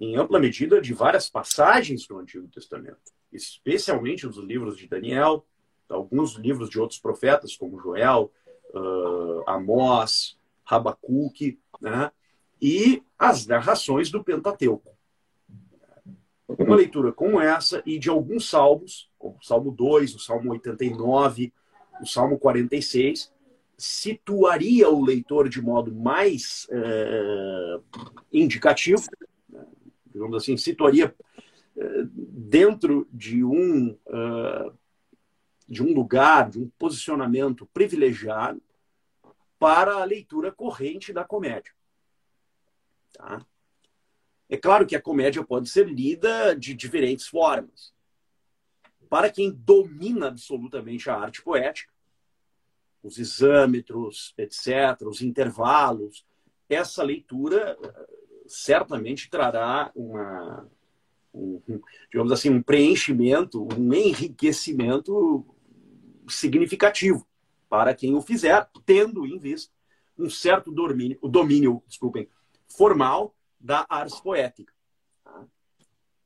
[0.01, 2.99] em ampla medida de várias passagens do Antigo Testamento,
[3.33, 5.45] especialmente os livros de Daniel,
[5.89, 8.33] alguns livros de outros profetas, como Joel,
[8.75, 12.11] uh, Amós, Rabacuque, né?
[12.61, 14.93] e as narrações do Pentateuco.
[16.47, 21.53] Uma leitura como essa e de alguns salmos, como o Salmo 2, o Salmo 89,
[22.01, 23.33] o Salmo 46,
[23.77, 27.83] situaria o leitor de modo mais uh,
[28.33, 29.03] indicativo?
[30.13, 31.15] Digamos assim, situaria
[31.77, 34.79] uh, dentro de um uh,
[35.69, 38.63] de um lugar, de um posicionamento privilegiado
[39.59, 41.73] para a leitura corrente da comédia.
[43.15, 43.47] Tá?
[44.51, 47.95] É claro que a comédia pode ser lida de diferentes formas.
[49.09, 51.93] Para quem domina absolutamente a arte poética,
[53.03, 56.27] os exâmetros, etc., os intervalos,
[56.69, 58.07] essa leitura eh,
[58.47, 60.69] certamente trará uma,
[61.35, 61.61] um,
[62.11, 65.45] digamos assim, um preenchimento, um enriquecimento
[66.29, 67.27] significativo
[67.69, 69.73] para quem o fizer, tendo em vista
[70.19, 72.29] um certo domínio, domínio, desculpem,
[72.69, 74.73] formal da ars poética.
[75.25, 75.45] Tá?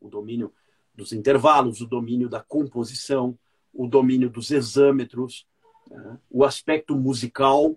[0.01, 0.53] O domínio
[0.95, 3.39] dos intervalos, o domínio da composição,
[3.73, 5.47] o domínio dos exâmetros,
[5.91, 6.19] né?
[6.31, 7.77] o aspecto musical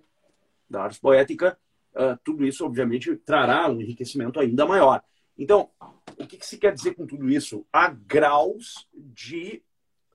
[0.70, 1.58] da arte poética,
[2.00, 5.04] uh, tudo isso, obviamente, trará um enriquecimento ainda maior.
[5.38, 5.70] Então,
[6.18, 7.66] o que, que se quer dizer com tudo isso?
[7.72, 9.62] Há graus de.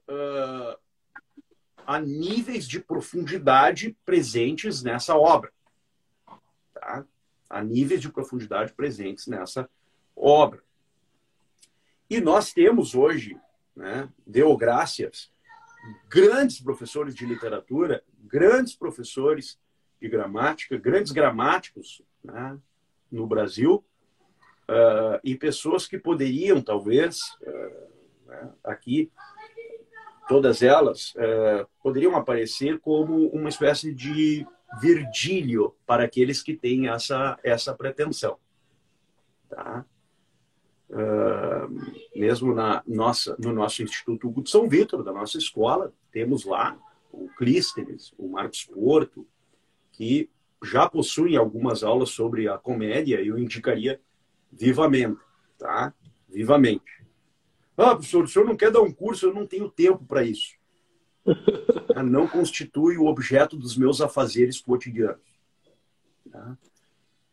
[0.08, 0.76] Uh,
[1.86, 5.52] há níveis de profundidade presentes nessa obra.
[6.72, 7.04] Tá?
[7.48, 9.68] Há níveis de profundidade presentes nessa
[10.16, 10.62] obra.
[12.08, 13.38] E nós temos hoje,
[13.74, 15.30] né, deu graças,
[16.08, 19.58] grandes professores de literatura, grandes professores
[20.04, 22.58] de gramática, grandes gramáticos né,
[23.10, 23.82] no Brasil,
[24.68, 29.10] uh, e pessoas que poderiam, talvez, uh, né, aqui,
[30.28, 34.46] todas elas, uh, poderiam aparecer como uma espécie de
[34.78, 38.38] Virgílio para aqueles que têm essa, essa pretensão.
[39.48, 39.86] Tá?
[40.90, 46.44] Uh, mesmo na nossa, no nosso Instituto Hugo de São Vitor, da nossa escola, temos
[46.44, 46.76] lá
[47.10, 49.26] o Clístenes, o Marcos Porto,
[49.96, 50.28] que
[50.62, 54.00] já possuem algumas aulas sobre a comédia eu indicaria
[54.50, 55.20] vivamente,
[55.58, 55.92] tá?
[56.28, 57.04] Vivamente.
[57.76, 59.26] Ah, professor, o senhor não quer dar um curso?
[59.26, 60.54] Eu não tenho tempo para isso.
[62.04, 65.22] Não constitui o objeto dos meus afazeres cotidianos.
[66.30, 66.58] Tá?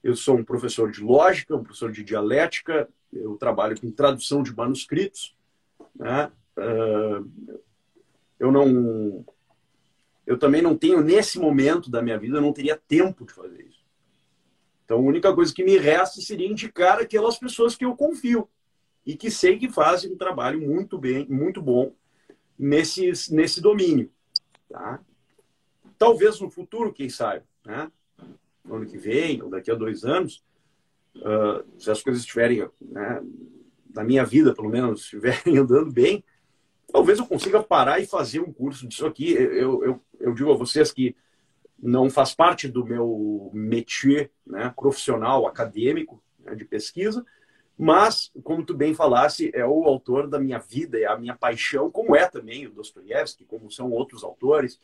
[0.02, 4.56] Eu sou um professor de lógica, um professor de dialética, eu trabalho com tradução de
[4.56, 5.36] manuscritos.
[5.96, 6.32] Né?
[6.58, 7.22] Ah,
[8.40, 9.26] eu não.
[10.32, 13.66] Eu também não tenho, nesse momento da minha vida, eu não teria tempo de fazer
[13.66, 13.84] isso.
[14.86, 18.48] Então, a única coisa que me resta seria indicar aquelas pessoas que eu confio
[19.06, 21.94] e que sei que fazem um trabalho muito bem, muito bom
[22.58, 24.10] nesse, nesse domínio.
[24.70, 25.02] Tá?
[25.98, 27.92] Talvez no futuro, quem sabe, né?
[28.64, 30.42] no ano que vem, ou daqui a dois anos,
[31.18, 33.22] uh, se as coisas estiverem, né,
[33.94, 36.24] na minha vida, pelo menos, estiverem andando bem,
[36.90, 39.34] talvez eu consiga parar e fazer um curso disso aqui.
[39.34, 41.16] Eu, eu, eu digo a vocês que
[41.82, 47.26] não faz parte do meu métier né, profissional, acadêmico, né, de pesquisa,
[47.84, 51.90] mas, como tu bem falasse, é o autor da minha vida, é a minha paixão,
[51.90, 54.80] como é também o Dostoiévski, como são outros autores.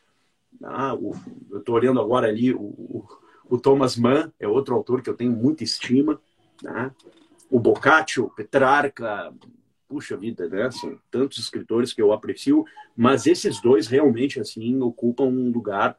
[0.60, 1.14] Ah, o,
[1.48, 3.08] eu estou olhando agora ali o, o,
[3.48, 6.20] o, Thomas Mann, é outro autor que eu tenho muita estima.
[6.60, 6.90] Né?
[7.48, 9.32] O Boccaccio, Petrarca,
[9.88, 10.70] puxa vida, né?
[10.70, 12.64] São tantos escritores que eu aprecio,
[12.96, 15.98] mas esses dois realmente assim ocupam um lugar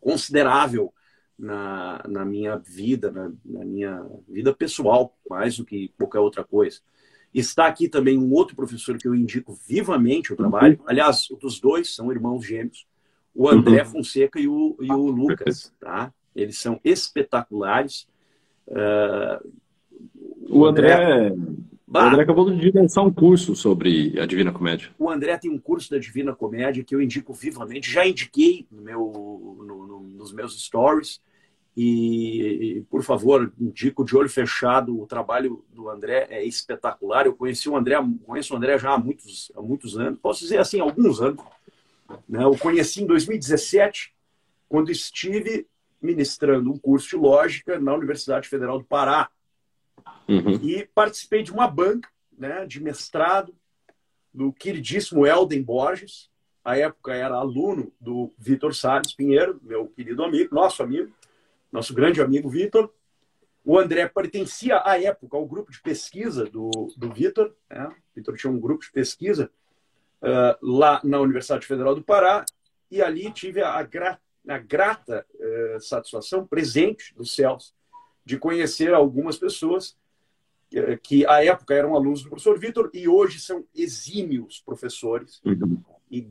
[0.00, 0.92] considerável
[1.38, 6.80] na, na minha vida, na, na, minha vida pessoal, mais do que qualquer outra coisa.
[7.32, 10.80] Está aqui também um outro professor que eu indico vivamente o trabalho.
[10.86, 12.86] Aliás, os dois são irmãos gêmeos,
[13.34, 13.90] o André uhum.
[13.90, 15.72] Fonseca e o, e o Lucas.
[15.78, 16.12] Tá?
[16.34, 18.08] Eles são espetaculares.
[18.66, 19.52] Uh,
[20.48, 21.36] o André, André
[21.90, 24.90] Bah, o André acabou de lançar um curso sobre a Divina Comédia.
[24.98, 27.90] O André tem um curso da Divina Comédia que eu indico vivamente.
[27.90, 31.18] Já indiquei no meu, no, no, nos meus stories.
[31.74, 35.00] E, por favor, indico de olho fechado.
[35.00, 37.24] O trabalho do André é espetacular.
[37.24, 40.18] Eu conheci o André, conheço o André já há muitos, há muitos anos.
[40.20, 41.42] Posso dizer assim, alguns anos.
[42.28, 42.44] Né?
[42.44, 44.12] Eu conheci em 2017,
[44.68, 45.66] quando estive
[46.02, 49.30] ministrando um curso de lógica na Universidade Federal do Pará
[50.28, 50.54] Uhum.
[50.62, 53.54] E participei de uma banca né, de mestrado
[54.32, 56.30] do queridíssimo Elden Borges.
[56.64, 61.12] À época era aluno do Vitor Salles Pinheiro, meu querido amigo, nosso amigo,
[61.72, 62.92] nosso grande amigo Vitor.
[63.64, 67.54] O André pertencia à época ao grupo de pesquisa do, do Vitor.
[67.68, 67.90] Né?
[68.14, 69.50] Vitor tinha um grupo de pesquisa
[70.22, 72.44] uh, lá na Universidade Federal do Pará
[72.90, 77.74] e ali tive a, gra a grata uh, satisfação presente dos céus
[78.28, 79.96] de conhecer algumas pessoas
[81.02, 85.82] que à época eram alunos do professor Vitor e hoje são exímios professores uhum.
[86.10, 86.28] e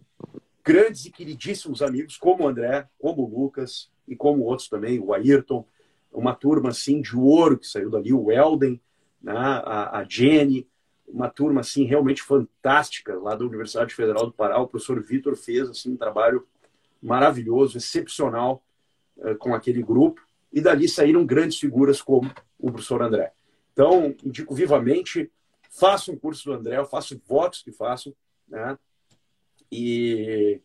[0.64, 5.12] grandes e queridíssimos amigos, como o André, como o Lucas e como outros também, o
[5.12, 5.66] Ayrton,
[6.14, 8.80] uma turma assim de ouro que saiu dali, o Elden,
[9.20, 10.68] né, a, a Jenny,
[11.08, 14.60] uma turma assim realmente fantástica lá da Universidade Federal do Pará.
[14.60, 16.46] O professor Vitor fez assim um trabalho
[17.02, 18.64] maravilhoso, excepcional
[19.18, 23.32] uh, com aquele grupo e dali saíram grandes figuras como o professor André.
[23.74, 25.30] Então, indico vivamente,
[25.70, 28.16] faço um curso do André, eu faço votos que faço,
[28.48, 28.78] né?
[29.72, 30.60] E,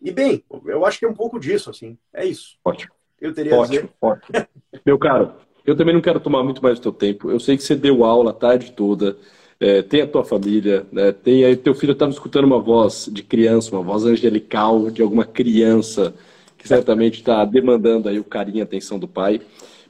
[0.00, 2.58] e bem, eu acho que é um pouco disso, assim, é isso.
[2.64, 2.92] Ótimo.
[3.20, 4.46] Eu teria ótimo, ótimo.
[4.84, 7.30] Meu caro, eu também não quero tomar muito mais do teu tempo.
[7.30, 9.16] Eu sei que você deu aula a tarde toda,
[9.58, 11.10] é, tem a tua família, né?
[11.10, 15.24] tem aí teu filho está escutando uma voz de criança, uma voz angelical de alguma
[15.24, 16.14] criança
[16.64, 19.42] que certamente está demandando aí o carinho e a atenção do pai.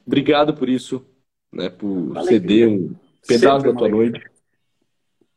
[0.05, 1.07] Obrigado por isso,
[1.53, 1.69] né?
[1.69, 2.27] Por Alegria.
[2.27, 2.95] ceder um
[3.25, 4.21] pedaço Sempre da tua noite.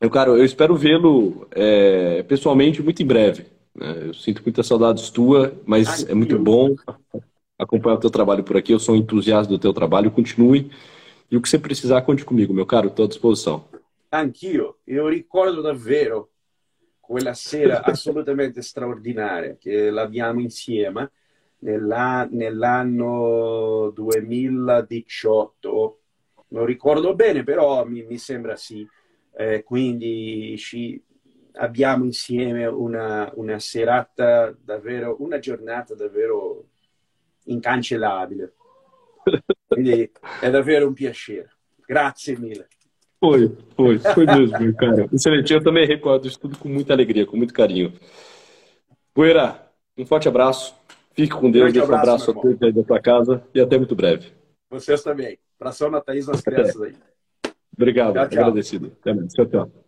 [0.01, 3.45] Eu, cara, eu espero vê-lo é, pessoalmente muito em breve.
[3.75, 4.07] Né?
[4.07, 6.75] Eu sinto muitas saudades tua, mas Ai, é muito bom
[7.57, 8.73] acompanhar o teu trabalho por aqui.
[8.73, 10.09] Eu sou um entusiasta do teu trabalho.
[10.09, 10.71] Continue.
[11.29, 12.87] E o que você precisar, conte comigo, meu caro.
[12.87, 13.63] Estou à disposição.
[14.11, 14.73] Anch'io.
[14.87, 16.29] Eu ricordo davvero
[16.99, 21.11] quella sera assolutamente straordinaria che l'abbiamo insieme
[21.59, 22.31] nell'anno
[23.93, 25.99] 2018.
[26.49, 28.87] Non ricordo bene, però mi, mi sembra sì.
[29.35, 31.01] Eh, quindi ci,
[31.57, 36.65] abbiamo insieme una, una serata davvero, una giornata davvero
[37.45, 38.53] incancellabile.
[39.67, 40.09] Quindi
[40.41, 41.55] è davvero un piacere.
[41.85, 42.67] Grazie mille.
[43.19, 45.07] Foi, foi, foi mesmo, cara.
[45.11, 45.51] Excelente.
[45.51, 47.91] Eu também recordo isso tudo com muita alegria, com muito carinho.
[49.13, 50.75] Poeira, um forte abraço.
[51.17, 53.95] Fique com Deus, deixa um abraço a todos aí da tua casa e até muito
[53.95, 54.31] breve.
[54.69, 55.39] Vocês também.
[55.59, 56.93] Abração na Thaís nas crianças aí.
[57.75, 58.39] Obrigado, tchau, tchau.
[58.39, 58.91] agradecido.
[59.01, 59.33] Até mais.
[59.33, 59.86] Tchau, tchau.